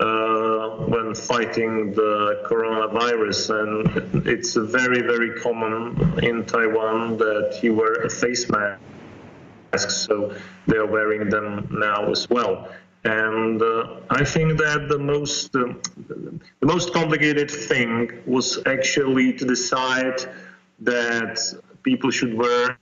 [0.00, 3.40] uh, when fighting the coronavirus.
[3.60, 10.34] And it's very, very common in Taiwan that you wear a face mask, so
[10.66, 12.68] they're wearing them now as well.
[13.04, 15.74] And uh, I think that the most uh,
[16.08, 20.18] the most complicated thing was actually to decide
[20.80, 21.38] that
[21.84, 22.76] people should wear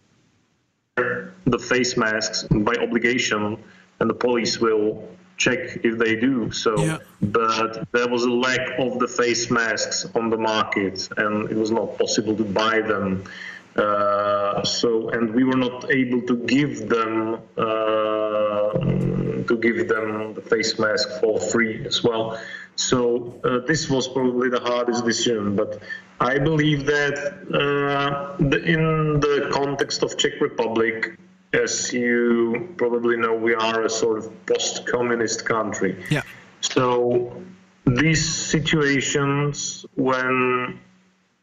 [0.97, 3.59] the face masks by obligation,
[4.01, 5.07] and the police will
[5.37, 6.79] check if they do so.
[6.79, 6.99] Yeah.
[7.21, 11.71] But there was a lack of the face masks on the market, and it was
[11.71, 13.25] not possible to buy them.
[13.77, 18.73] Uh, so, and we were not able to give them uh,
[19.49, 22.39] to give them the face mask for free as well.
[22.77, 25.81] So uh, this was probably the hardest decision, but
[26.21, 27.17] I believe that
[27.53, 31.19] uh, the, in the context of Czech Republic,
[31.55, 36.05] as you probably know, we are a sort of post-communist country.
[36.11, 36.23] Yeah.
[36.61, 37.43] So
[37.87, 40.81] these situations when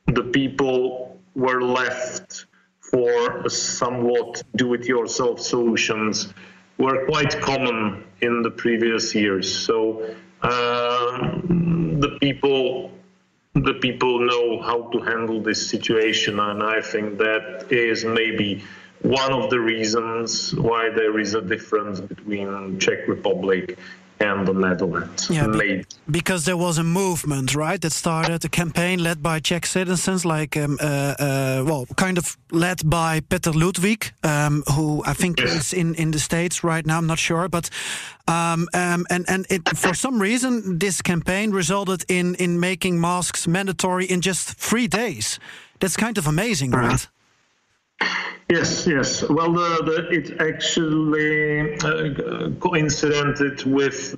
[0.07, 2.45] the people were left
[2.79, 6.33] for somewhat do-it-yourself solutions
[6.77, 9.53] were quite common in the previous years.
[9.65, 12.91] So uh, the people
[13.53, 18.63] the people know how to handle this situation, and I think that is maybe
[19.03, 23.77] one of the reasons why there is a difference between Czech Republic
[24.19, 25.29] and the Netherlands.
[25.29, 29.65] Yeah, be- because there was a movement, right, that started a campaign led by Czech
[29.65, 35.13] citizens, like, um, uh, uh, well, kind of led by Peter Ludwig, um, who I
[35.13, 37.49] think is in, in the States right now, I'm not sure.
[37.49, 37.71] But,
[38.27, 43.47] um, um, and, and it, for some reason, this campaign resulted in, in making masks
[43.47, 45.39] mandatory in just three days.
[45.79, 47.07] That's kind of amazing, right?
[48.49, 49.23] Yes, yes.
[49.29, 54.17] Well, the, the, it actually uh, coincided with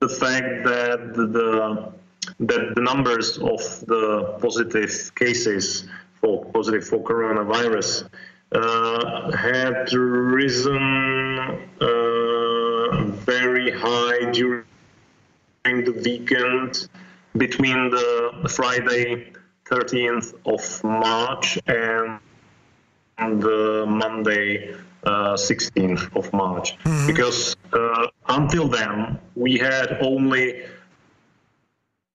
[0.00, 1.92] the fact that the
[2.40, 5.88] that the numbers of the positive cases
[6.20, 8.08] for positive for coronavirus
[8.52, 10.76] uh, had risen
[11.80, 14.64] uh, very high during
[15.64, 16.88] the weekend
[17.36, 19.32] between the Friday
[19.66, 22.20] 13th of March and
[23.18, 30.64] on the Monday, uh, 16th of March, because uh, until then we had only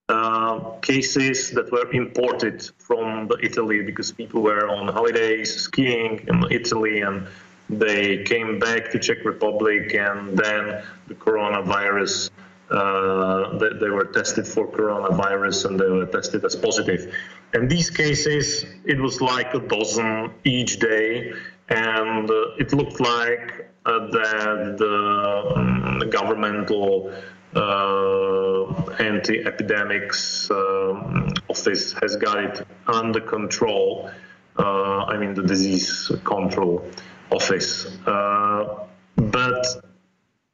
[0.08, 6.44] uh, cases that were imported from the Italy because people were on holidays skiing in
[6.50, 7.26] Italy and
[7.70, 12.30] they came back to Czech Republic and then the coronavirus
[12.70, 17.14] uh, they, they were tested for coronavirus and they were tested as positive.
[17.54, 21.32] And these cases, it was like a dozen each day,
[21.68, 27.14] and uh, it looked like uh, that the, um, the governmental
[27.54, 34.10] uh, anti-epidemics um, office has got it under control.
[34.58, 36.84] Uh, I mean, the disease control
[37.30, 37.86] office.
[38.04, 38.86] Uh,
[39.16, 39.64] but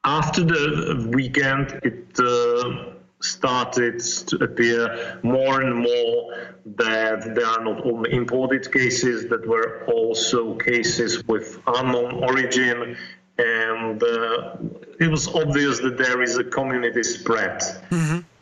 [0.04, 7.84] after the weekend, it uh, started to appear more and more that there are not
[7.84, 12.96] only imported cases, that were also cases with unknown origin,
[13.38, 14.56] and uh,
[14.98, 17.62] it was obvious that there is a community spread,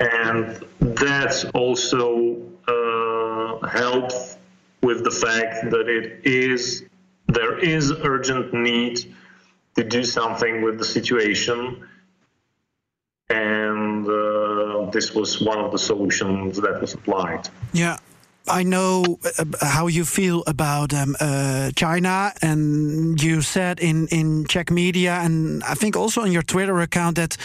[0.00, 2.36] and that also
[2.68, 4.14] uh, helped
[4.82, 6.84] with the fact that it is
[7.26, 9.14] there is urgent need
[9.76, 11.86] to do something with the situation.
[13.30, 13.67] And
[14.92, 17.98] this was one of the solutions that was applied Yeah.
[18.50, 24.46] I know uh, how you feel about um, uh, China, and you said in, in
[24.46, 27.36] Czech media, and I think also on your Twitter account that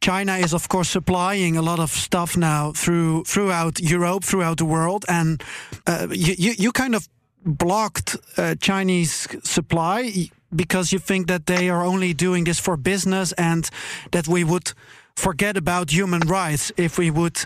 [0.00, 4.64] China is, of course, supplying a lot of stuff now through throughout Europe, throughout the
[4.64, 5.42] world, and
[5.86, 7.08] uh, you, you you kind of
[7.44, 13.32] blocked uh, Chinese supply because you think that they are only doing this for business,
[13.32, 13.70] and
[14.10, 14.72] that we would
[15.16, 17.38] forget about human rights if we would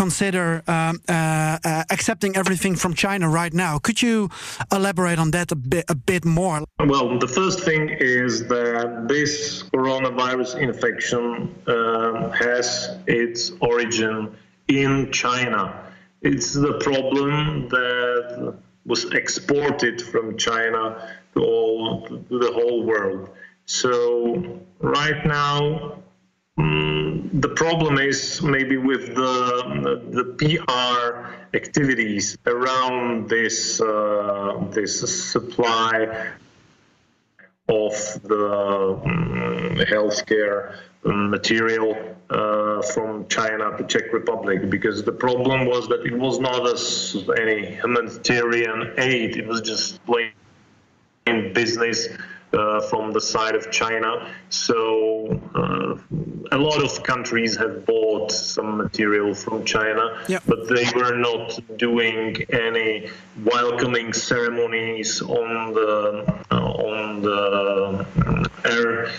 [0.00, 3.78] consider um, uh, uh, accepting everything from China right now.
[3.78, 4.30] Could you
[4.72, 6.64] elaborate on that a bit, a bit more?
[6.78, 14.34] Well, the first thing is that this coronavirus infection uh, has its origin
[14.68, 15.62] in China.
[16.22, 18.56] It's the problem that
[18.86, 20.82] was exported from China
[21.34, 23.28] to all to the whole world.
[23.66, 26.02] So right now,
[26.60, 35.00] mm, the problem is maybe with the the PR activities around this uh, this
[35.32, 36.30] supply
[37.68, 37.94] of
[38.24, 41.96] the um, healthcare material
[42.30, 47.16] uh, from China to Czech Republic because the problem was that it was not as
[47.38, 50.32] any humanitarian aid; it was just plain
[51.52, 52.08] business
[52.52, 54.28] uh, from the side of China.
[54.48, 55.96] So uh,
[56.52, 60.40] a lot of countries have bought some material from China, Yeah.
[60.46, 63.08] but they were not doing any
[63.44, 66.54] welcoming ceremonies on the uh,
[66.90, 69.10] on the um, air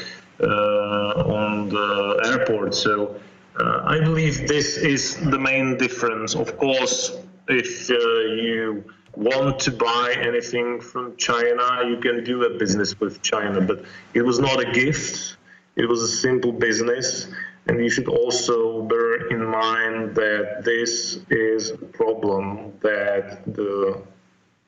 [0.41, 2.75] uh, on the airport.
[2.75, 3.15] So
[3.59, 6.36] uh, I believe this is the main difference.
[6.36, 7.17] Of course,
[7.47, 8.84] if uh, you
[9.16, 13.84] want to buy anything from China, you can do a business with China, but
[14.14, 15.38] it was not a gift.
[15.76, 17.28] It was a simple business.
[17.68, 24.01] And you should also bear in mind that this is a problem that the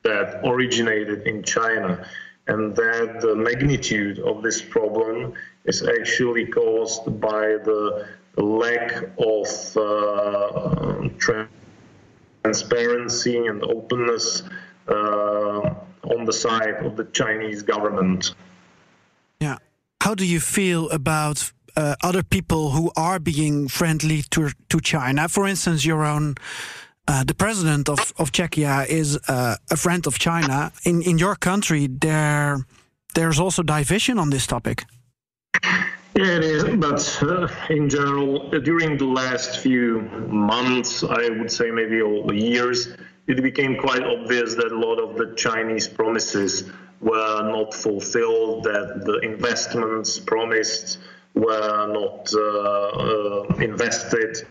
[0.04, 2.06] that originated in China,
[2.46, 5.32] and that the magnitude of this problem
[5.64, 11.08] is actually caused by the lack of uh,
[12.44, 14.42] transparency and openness
[14.88, 15.74] uh,
[16.14, 18.34] on the side of the Chinese government.
[19.40, 19.56] Yeah.
[20.02, 25.28] How do you feel about uh, other people who are being friendly to to China?
[25.28, 26.34] For instance, your own
[27.08, 30.70] uh, the president of, of Czechia is uh, a friend of China.
[30.82, 32.58] In in your country, there
[33.14, 34.84] there's also division on this topic.
[36.16, 36.64] Yeah, it is.
[36.76, 42.94] But uh, in general, during the last few months, I would say maybe all years,
[43.26, 49.02] it became quite obvious that a lot of the Chinese promises were not fulfilled, that
[49.04, 50.98] the investments promised
[51.34, 54.46] were not uh, uh, invested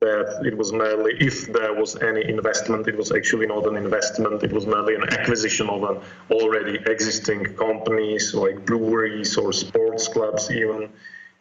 [0.00, 4.42] that it was merely, if there was any investment, it was actually not an investment,
[4.42, 10.50] it was merely an acquisition of an already existing companies like breweries or sports clubs
[10.50, 10.90] even.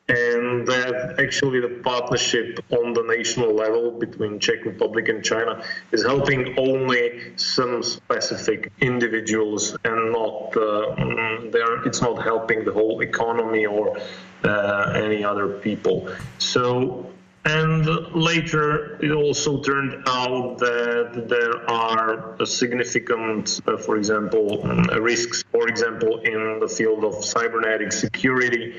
[0.07, 6.03] And that actually the partnership on the national level between Czech Republic and China is
[6.03, 13.65] helping only some specific individuals and not uh, mm, it's not helping the whole economy
[13.65, 13.97] or
[14.43, 16.09] uh, any other people.
[16.37, 17.09] So
[17.45, 17.85] and
[18.15, 25.67] later, it also turned out that there are significant, uh, for example, uh, risks, for
[25.67, 28.75] example, in the field of cybernetic security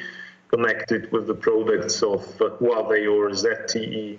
[0.48, 4.18] connected with the products of uh, Huawei or ZTE.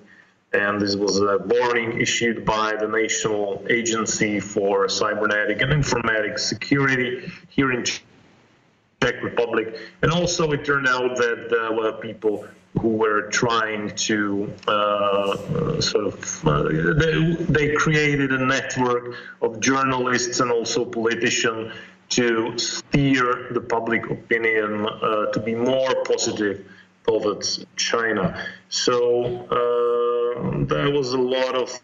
[0.54, 7.30] And this was a warning issued by the National Agency for Cybernetic and Informatic Security
[7.50, 9.78] here in Czech Republic.
[10.02, 12.48] And also, it turned out that there were people
[12.82, 20.40] who were trying to uh, sort of uh, they, they, created a network of journalists
[20.40, 21.74] and also politicians
[22.10, 26.66] to steer the public opinion uh, to be more positive
[27.06, 28.46] towards China.
[28.70, 31.80] So uh, there was a lot of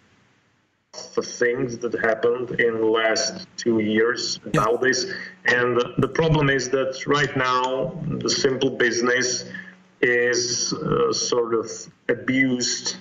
[0.93, 5.11] things that happened in the last two years about this.
[5.45, 9.45] And the problem is that right now, the simple business
[10.03, 11.71] is uh, sort of
[12.09, 12.97] abused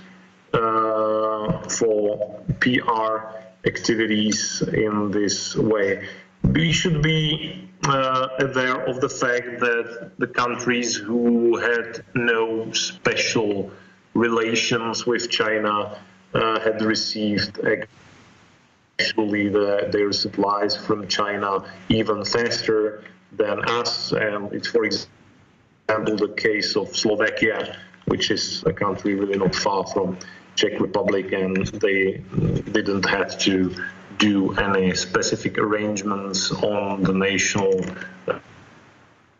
[0.54, 6.08] uh, for PR activities in this way.
[6.44, 13.72] We should be uh, aware of the fact that the countries who had no special
[14.14, 15.98] relations with China
[16.34, 17.58] uh, had received
[19.00, 24.12] actually the, their supplies from China even faster than us.
[24.12, 25.21] And it's, for example,
[25.88, 27.76] example, the case of Slovakia,
[28.06, 30.18] which is a country really not far from
[30.54, 32.22] Czech Republic, and they
[32.72, 33.74] didn't have to
[34.18, 37.84] do any specific arrangements on the national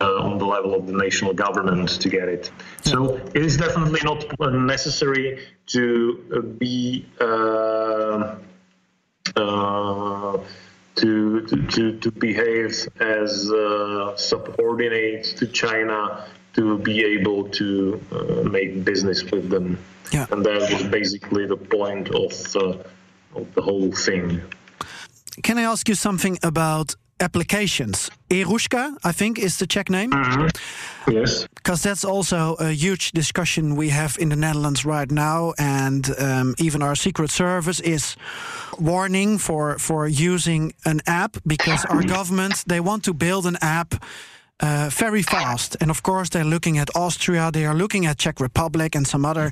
[0.01, 2.51] uh, on the level of the national government to get it.
[2.83, 8.35] So it is definitely not necessary to uh, be uh,
[9.37, 10.39] uh,
[10.97, 18.85] to, to, to behave as uh, subordinate to China to be able to uh, make
[18.85, 19.79] business with them.
[20.13, 20.27] Yeah.
[20.31, 24.43] And that was basically the point of, uh, of the whole thing.
[25.43, 28.11] Can I ask you something about applications?
[28.33, 30.11] eRouška, I think, is the Czech name.
[30.11, 31.13] Mm-hmm.
[31.13, 31.47] Yes.
[31.55, 35.53] Because that's also a huge discussion we have in the Netherlands right now.
[35.59, 38.17] And um, even our Secret Service is
[38.79, 43.95] warning for, for using an app because our government, they want to build an app
[44.63, 45.77] uh, very fast.
[45.81, 49.25] And of course, they're looking at Austria, they are looking at Czech Republic and some
[49.25, 49.51] other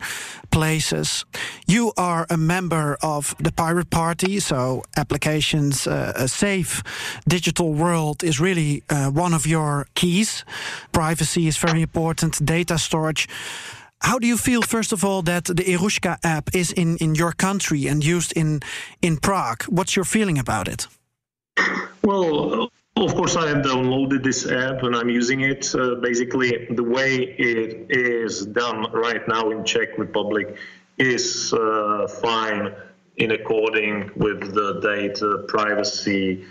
[0.51, 1.25] places.
[1.67, 6.83] You are a member of the Pirate Party, so applications, uh, a safe
[7.27, 10.45] digital world is really uh, one of your keys.
[10.93, 13.29] Privacy is very important, data storage.
[14.03, 17.33] How do you feel, first of all, that the eRouška app is in, in your
[17.33, 18.61] country and used in,
[19.03, 19.65] in Prague?
[19.65, 20.89] What's your feeling about it?
[22.03, 22.71] Well,
[23.05, 25.75] of course, I have downloaded this app and I'm using it.
[25.75, 30.57] Uh, basically, the way it is done right now in Czech Republic
[30.99, 32.75] is uh, fine
[33.17, 36.45] in according with the data privacy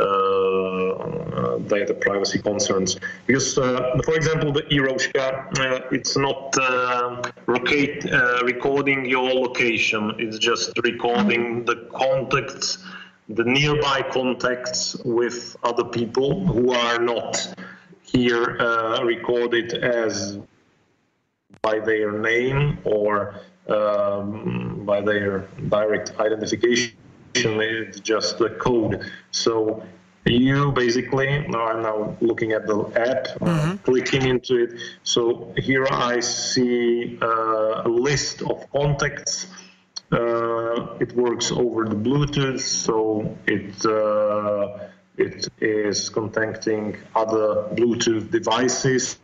[0.00, 2.98] uh, uh data privacy concerns.
[3.26, 6.56] Because, uh, for example, the eRouška, uh, it's not
[7.46, 8.04] locate,
[8.42, 10.12] recording your location.
[10.18, 12.78] It's just recording the contacts
[13.28, 17.54] the nearby contacts with other people who are not
[18.02, 20.38] here uh, recorded as
[21.62, 23.36] by their name or
[23.68, 26.94] um, by their direct identification.
[27.34, 29.10] It's just a code.
[29.30, 29.82] So
[30.24, 33.76] you basically are now looking at the app, uh, mm-hmm.
[33.78, 34.80] clicking into it.
[35.02, 39.46] So here I see uh, a list of contacts
[40.12, 49.18] it works over the Bluetooth, so it uh, it is contacting other Bluetooth devices.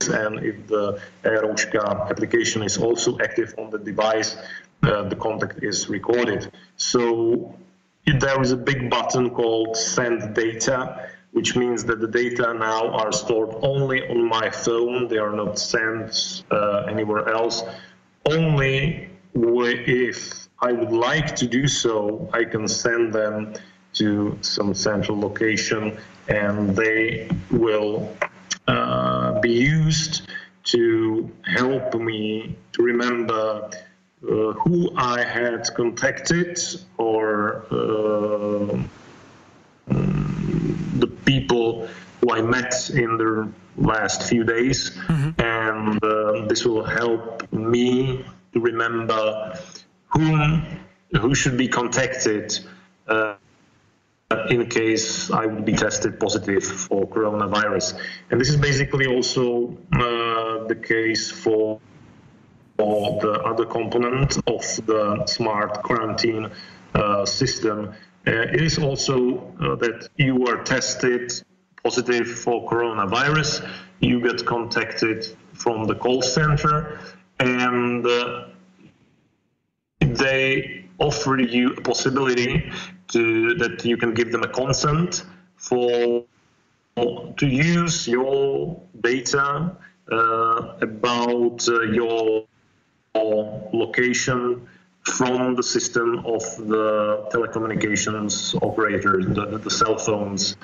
[0.00, 4.36] And if the eRouška application is also active on the device,
[4.82, 6.52] uh, the contact is recorded.
[6.76, 7.54] So
[8.06, 13.12] there is a big button called send data, which means that the data now are
[13.12, 15.08] stored only on my phone.
[15.08, 17.62] They are not sent uh, anywhere else.
[18.26, 23.54] Only if I would like to do so, I can send them
[23.94, 25.96] to some central location
[26.28, 28.16] and they will
[28.66, 30.28] uh, be used
[30.64, 33.70] to help me to remember
[34.22, 36.58] uh, who I had contacted
[36.96, 38.82] or uh,
[39.86, 41.86] the people
[42.20, 45.38] who I met in the last few days, mm-hmm.
[45.40, 48.24] and uh, this will help me
[48.54, 49.58] remember
[50.08, 50.80] whom
[51.20, 52.58] who should be contacted
[53.08, 53.34] uh,
[54.48, 58.00] in case I would be tested positive for coronavirus.
[58.30, 61.80] And this is basically also uh, the case for
[62.78, 66.50] or the other component of the smart quarantine
[66.94, 67.94] uh, system.
[68.26, 71.32] Uh, it is also uh, that you are tested
[71.84, 73.68] positive for coronavirus,
[74.00, 76.98] you get contacted from the call center,
[77.44, 78.44] and uh,
[80.00, 82.70] they offer you a possibility
[83.08, 85.24] to that you can give them a consent
[85.56, 86.24] for
[86.96, 89.76] to use your data
[90.12, 92.46] uh, about uh, your
[93.72, 94.66] location
[95.02, 100.56] from the system of the telecommunications operators, the, the cell phones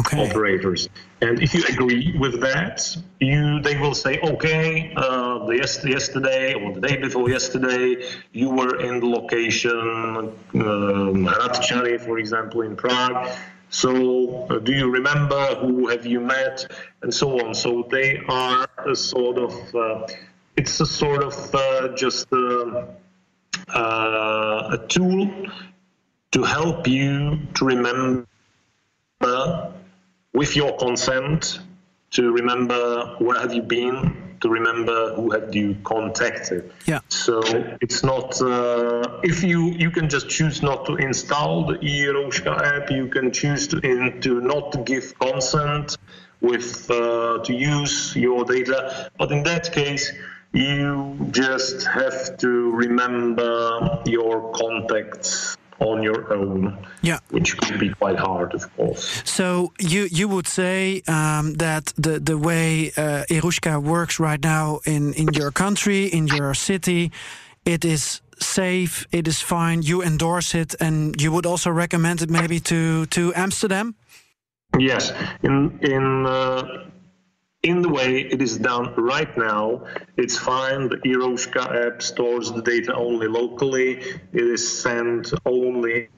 [0.00, 0.28] okay.
[0.28, 0.88] operators.
[1.20, 6.54] And if you agree with that, you they will say, okay, uh, the yes, yesterday
[6.54, 11.28] or the day before yesterday, you were in the location um,
[11.98, 13.30] for example, in Prague.
[13.70, 16.66] So, uh, do you remember who have you met,
[17.00, 17.54] and so on.
[17.54, 20.06] So they are a sort of uh,
[20.56, 22.84] it's a sort of uh, just uh,
[23.68, 25.30] uh, a tool
[26.32, 28.26] to help you to remember
[30.32, 31.60] with your consent
[32.10, 36.72] to remember where have you been to remember who have you contacted.
[36.86, 37.00] Yeah.
[37.08, 37.40] So
[37.80, 42.90] it's not uh, if you you can just choose not to install the eRouška app
[42.90, 45.96] you can choose to in, to not give consent
[46.40, 49.10] with uh, to use your data.
[49.16, 50.12] But in that case
[50.52, 57.18] you just have to remember your contacts on your own, yeah.
[57.30, 59.22] which could be quite hard, of course.
[59.24, 64.80] So you you would say um, that the the way uh, eRouška works right now
[64.84, 67.10] in in your country, in your city,
[67.64, 69.82] it is safe, it is fine.
[69.82, 73.94] You endorse it, and you would also recommend it maybe to to Amsterdam.
[74.78, 75.12] Yes,
[75.42, 76.62] in in uh,
[77.62, 79.84] in the way it is done right now,
[80.16, 80.88] it's fine.
[80.88, 83.98] The eRouška app stores the data only locally.
[84.32, 86.08] It is sent only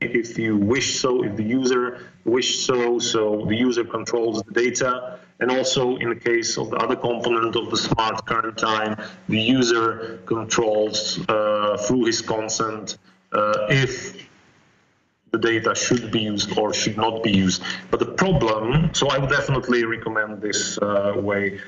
[0.00, 2.98] if you wish so, if the user wish so.
[2.98, 5.20] So the user controls the data.
[5.40, 8.96] And also in the case of the other component of the smart quarantine,
[9.28, 12.98] the user controls uh, through his consent
[13.32, 14.27] uh, if
[15.30, 17.62] the data should be used or should not be used.
[17.90, 21.60] But the problem, so I would definitely recommend this uh, way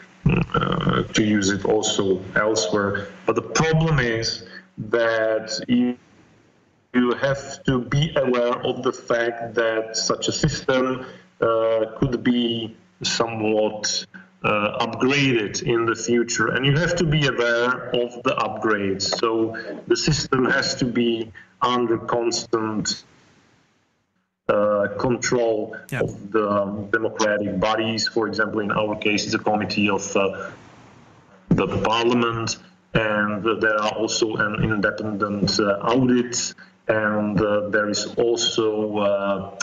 [0.54, 3.08] uh, to use it also elsewhere.
[3.26, 4.44] But the problem is
[4.78, 5.96] that you,
[6.94, 11.06] you have to be aware of the fact that such a system
[11.40, 14.06] uh, could be somewhat
[14.42, 19.02] uh, upgraded in the future, and you have to be aware of the upgrades.
[19.02, 19.56] So
[19.86, 21.30] the system has to be
[21.62, 23.04] under constant
[24.50, 26.00] uh, control yeah.
[26.00, 28.08] of the um, democratic bodies.
[28.08, 30.50] For example, in our case, it's a committee of uh,
[31.50, 32.56] the parliament,
[32.94, 36.54] and uh, there are also an independent uh, audit,
[36.88, 39.56] and uh, there is also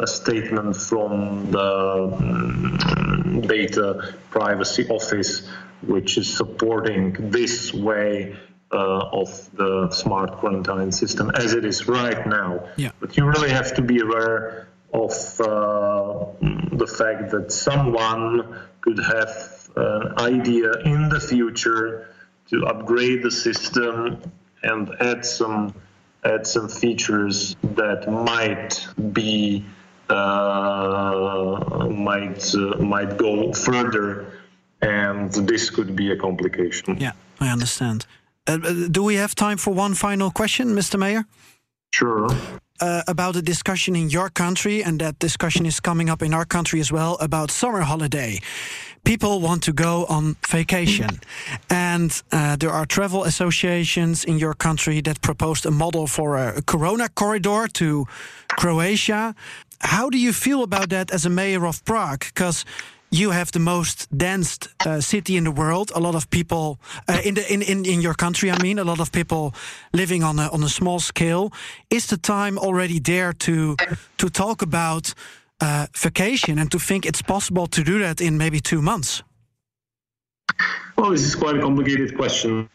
[0.00, 5.48] a statement from the um, data privacy office,
[5.86, 8.36] which is supporting this way
[8.70, 12.68] uh, of the smart quarantine system as it is right now.
[12.76, 12.90] Yeah.
[13.00, 16.26] But you really have to be aware of uh,
[16.72, 22.08] the fact that someone could have an idea in the future
[22.50, 24.20] to upgrade the system
[24.62, 25.74] and add some
[26.24, 29.64] add some features that might be
[30.08, 34.32] uh, might uh, might go further,
[34.80, 36.96] and this could be a complication.
[36.98, 38.06] Yeah, I understand.
[38.48, 40.98] Uh, uh, do we have time for one final question, Mr.
[40.98, 41.24] Mayor?
[41.92, 42.28] Sure.
[42.80, 46.44] Uh, about a discussion in your country, and that discussion is coming up in our
[46.44, 48.40] country as well about summer holiday.
[49.04, 51.08] people want to go on vacation.
[51.70, 56.58] And uh, there are travel associations in your country that proposed a model for a,
[56.58, 58.06] a corona corridor to
[58.48, 59.34] Croatia.
[59.80, 62.24] How do you feel about that as a mayor of Prague?
[62.34, 62.64] Because
[63.10, 65.90] you have the most dense uh, city in the world.
[65.94, 66.78] A lot of people
[67.08, 68.50] uh, in the in, in in your country.
[68.50, 69.52] I mean, a lot of people
[69.92, 71.50] living on a on a small scale.
[71.88, 73.76] Is the time already there to
[74.16, 75.14] to talk about
[75.60, 79.22] uh, vacation and to think it's possible to do that in maybe two months?
[80.96, 82.68] Well, this is quite a complicated question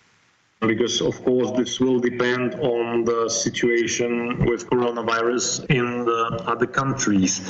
[0.68, 7.42] because, of course, this will depend on the situation with coronavirus in the other countries.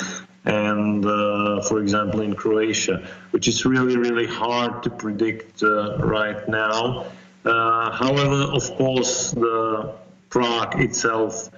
[0.45, 6.47] And, uh, for example, in Croatia, which is really, really hard to predict uh, right
[6.49, 7.05] now.
[7.45, 9.93] Uh, however, of course, the
[10.29, 11.49] Prague itself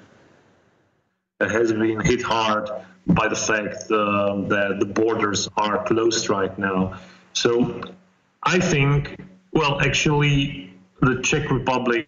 [1.39, 2.69] has been hit hard
[3.07, 6.99] by the fact uh, that the borders are closed right now.
[7.33, 7.81] So
[8.43, 9.17] I think,
[9.51, 10.64] well, actually,
[11.01, 12.07] the Czech Republic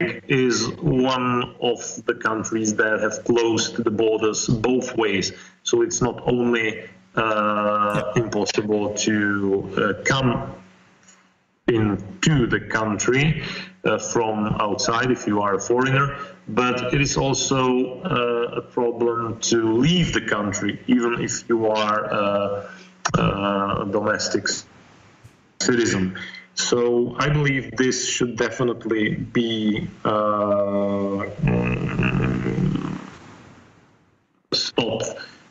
[0.00, 5.32] is one of the countries that have closed the borders both ways.
[5.64, 10.54] So it's not only uh, impossible to uh, come
[11.66, 13.42] into the country
[13.84, 16.16] uh, from outside if you are a foreigner,
[16.48, 22.12] but it is also uh, a problem to leave the country, even if you are
[22.12, 22.70] uh,
[23.18, 24.46] uh, a domestic
[25.60, 26.18] citizen.
[26.58, 32.98] So I believe this should definitely be uh, mm,
[34.52, 35.06] stopped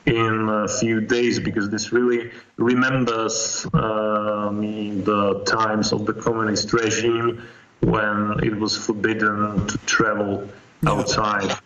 [0.06, 6.74] in a few days because this really remembers uh, me the times of the communist
[6.74, 7.42] regime
[7.80, 10.48] when it was forbidden to travel
[10.86, 11.58] outside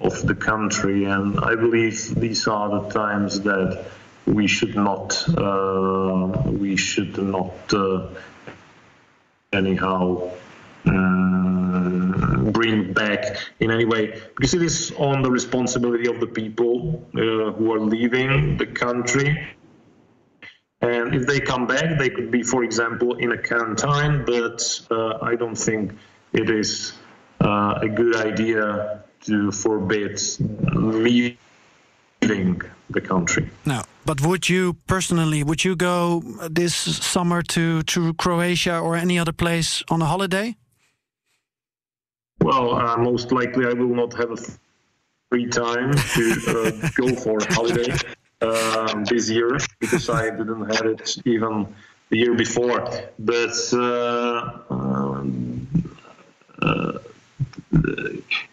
[0.00, 1.04] of the country.
[1.04, 3.86] And i believe these are the times that
[4.26, 8.06] we should not uh, we should not uh,
[9.52, 10.30] anyhow
[10.86, 14.20] um, bring back in any way.
[14.36, 19.48] Because it is on the responsibility of the people uh, who are leaving the country.
[20.82, 25.18] And if they come back they could be for example in a quarantine but uh,
[25.20, 25.92] i don't think
[26.32, 26.94] it is
[27.42, 30.18] uh, a good idea to forbid
[30.72, 31.36] leaving
[32.22, 33.50] the country.
[33.66, 39.18] No, but would you personally would you go this summer to to Croatia or any
[39.18, 40.56] other place on a holiday?
[42.42, 44.38] Well, uh, most likely I will not have a
[45.30, 47.94] free time to uh, go for a holiday
[48.40, 51.74] um, this year because I didn't have it even
[52.08, 52.88] the year before.
[53.18, 55.68] But uh, um,
[56.62, 56.98] uh,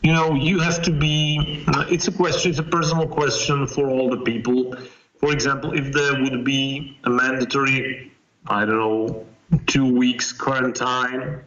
[0.02, 1.64] you know, you have to be.
[1.68, 2.52] uh, It's a question.
[2.52, 4.76] It's a personal question for all the people.
[5.20, 8.12] For example, if there would be a mandatory,
[8.48, 9.26] I don't know,
[9.66, 11.40] two weeks quarantine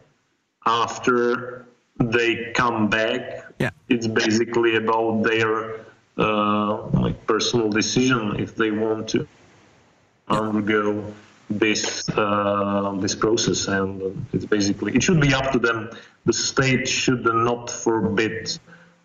[0.67, 1.67] after
[1.99, 3.71] they come back, Yeah.
[3.89, 5.81] it's basically about their
[6.19, 9.27] uh, like personal decision if they want to
[10.29, 11.05] undergo
[11.49, 15.91] this uh, this process, and it's basically it should be up to them.
[16.25, 18.59] The state should not forbid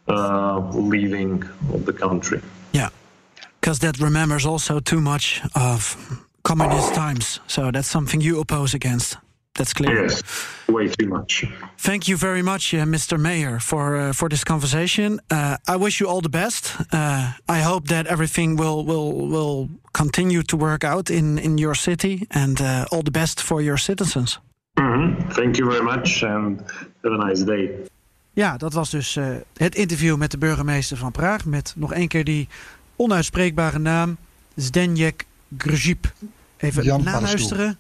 [0.07, 1.43] uh, leaving
[1.74, 2.41] of the country.
[2.74, 2.89] Yeah,
[3.66, 5.97] because that remembers also too much of
[6.43, 7.39] communist times.
[7.47, 9.18] So that's something you oppose against.
[9.55, 10.03] That's clear.
[10.03, 10.22] Yes,
[10.68, 11.45] way too much.
[11.78, 13.18] Thank you very much, uh, Mr.
[13.18, 15.20] Mayor, for uh, for this conversation.
[15.32, 16.76] Uh, I wish you all the best.
[16.91, 21.76] Uh, I hope that everything will will will continue to work out in in your
[21.76, 24.39] city, and uh, all the best for your citizens.
[24.78, 25.34] Mhm.
[25.34, 26.61] Thank you very much, and
[27.03, 27.70] have a nice day.
[28.36, 31.45] Ja, dat was dus eh, het interview met de burgemeester van Praag.
[31.45, 32.47] Met nog één keer die
[32.95, 34.17] onuitspreekbare naam.
[34.55, 35.25] Zdeněk
[35.57, 36.13] Grzip.
[36.57, 37.77] Even Jan naluisteren.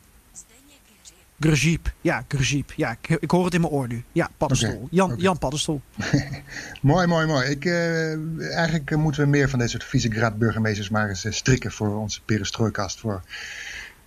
[1.39, 1.93] Grzip.
[2.01, 2.71] Ja, Grzip.
[2.75, 4.03] Ja, ik, ik hoor het in mijn oor nu.
[4.11, 4.87] Ja, paddenstoel.
[4.91, 5.15] Jan.
[5.17, 5.81] Jan Paddenstoel.
[6.81, 7.49] Mooi, mooi, mooi.
[7.49, 8.11] Ik, eh,
[8.55, 12.21] eigenlijk eh, moeten we meer van deze soort Visegrad-burgemeesters maar eens eh, strikken voor onze
[12.21, 12.99] perestrooikast.
[12.99, 13.21] Voor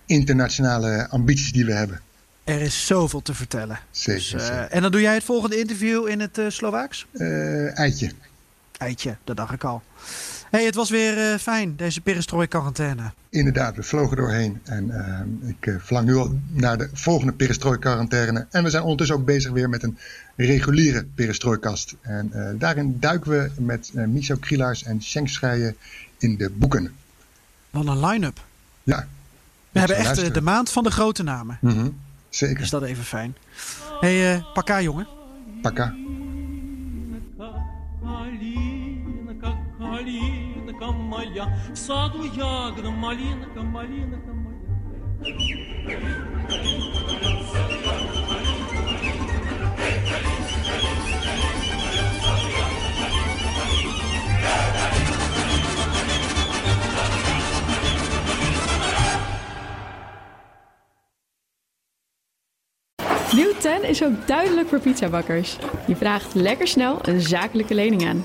[0.05, 2.01] internationale ambities die we hebben.
[2.43, 3.79] Er is zoveel te vertellen.
[3.91, 4.21] Zeker.
[4.21, 4.67] Dus, zeker.
[4.69, 7.07] en dan doe jij het volgende interview in het eh Slovaaks?
[7.73, 8.11] Eitje.
[8.77, 9.81] Eitje, dat dacht ik al.
[10.49, 13.11] Hey, het was weer eh, fijn, deze perestrooi-quarantaine.
[13.29, 14.59] Inderdaad, we vlogen doorheen.
[14.63, 18.47] En eh, ik eh, verlang nu al naar de volgende perestrooi-quarantaine.
[18.51, 19.97] En we zijn ondertussen ook bezig weer met een
[20.35, 21.95] reguliere perestrooikast.
[22.01, 25.75] En daarin duiken we met uh, Krielaars en schenkschijen
[26.17, 26.93] in de boeken.
[27.69, 28.39] Wat een line-up.
[28.83, 29.07] Ja.
[29.71, 31.57] We, hebben echt de maand van de grote namen.
[31.61, 31.97] Mm -hmm,
[32.29, 32.63] zeker.
[32.63, 33.35] Is dat even fijn.
[33.99, 35.07] hey, uh, pakka jongen.
[35.61, 35.95] Pakka.
[37.37, 37.67] Pakka
[40.78, 44.54] калинка моя, в саду ягода, малинка, малинка моя.
[63.32, 65.58] Nieuw 10 is ook duidelijk voor pizzabakkers.
[65.86, 68.24] Je vraagt lekker snel een zakelijke lening aan.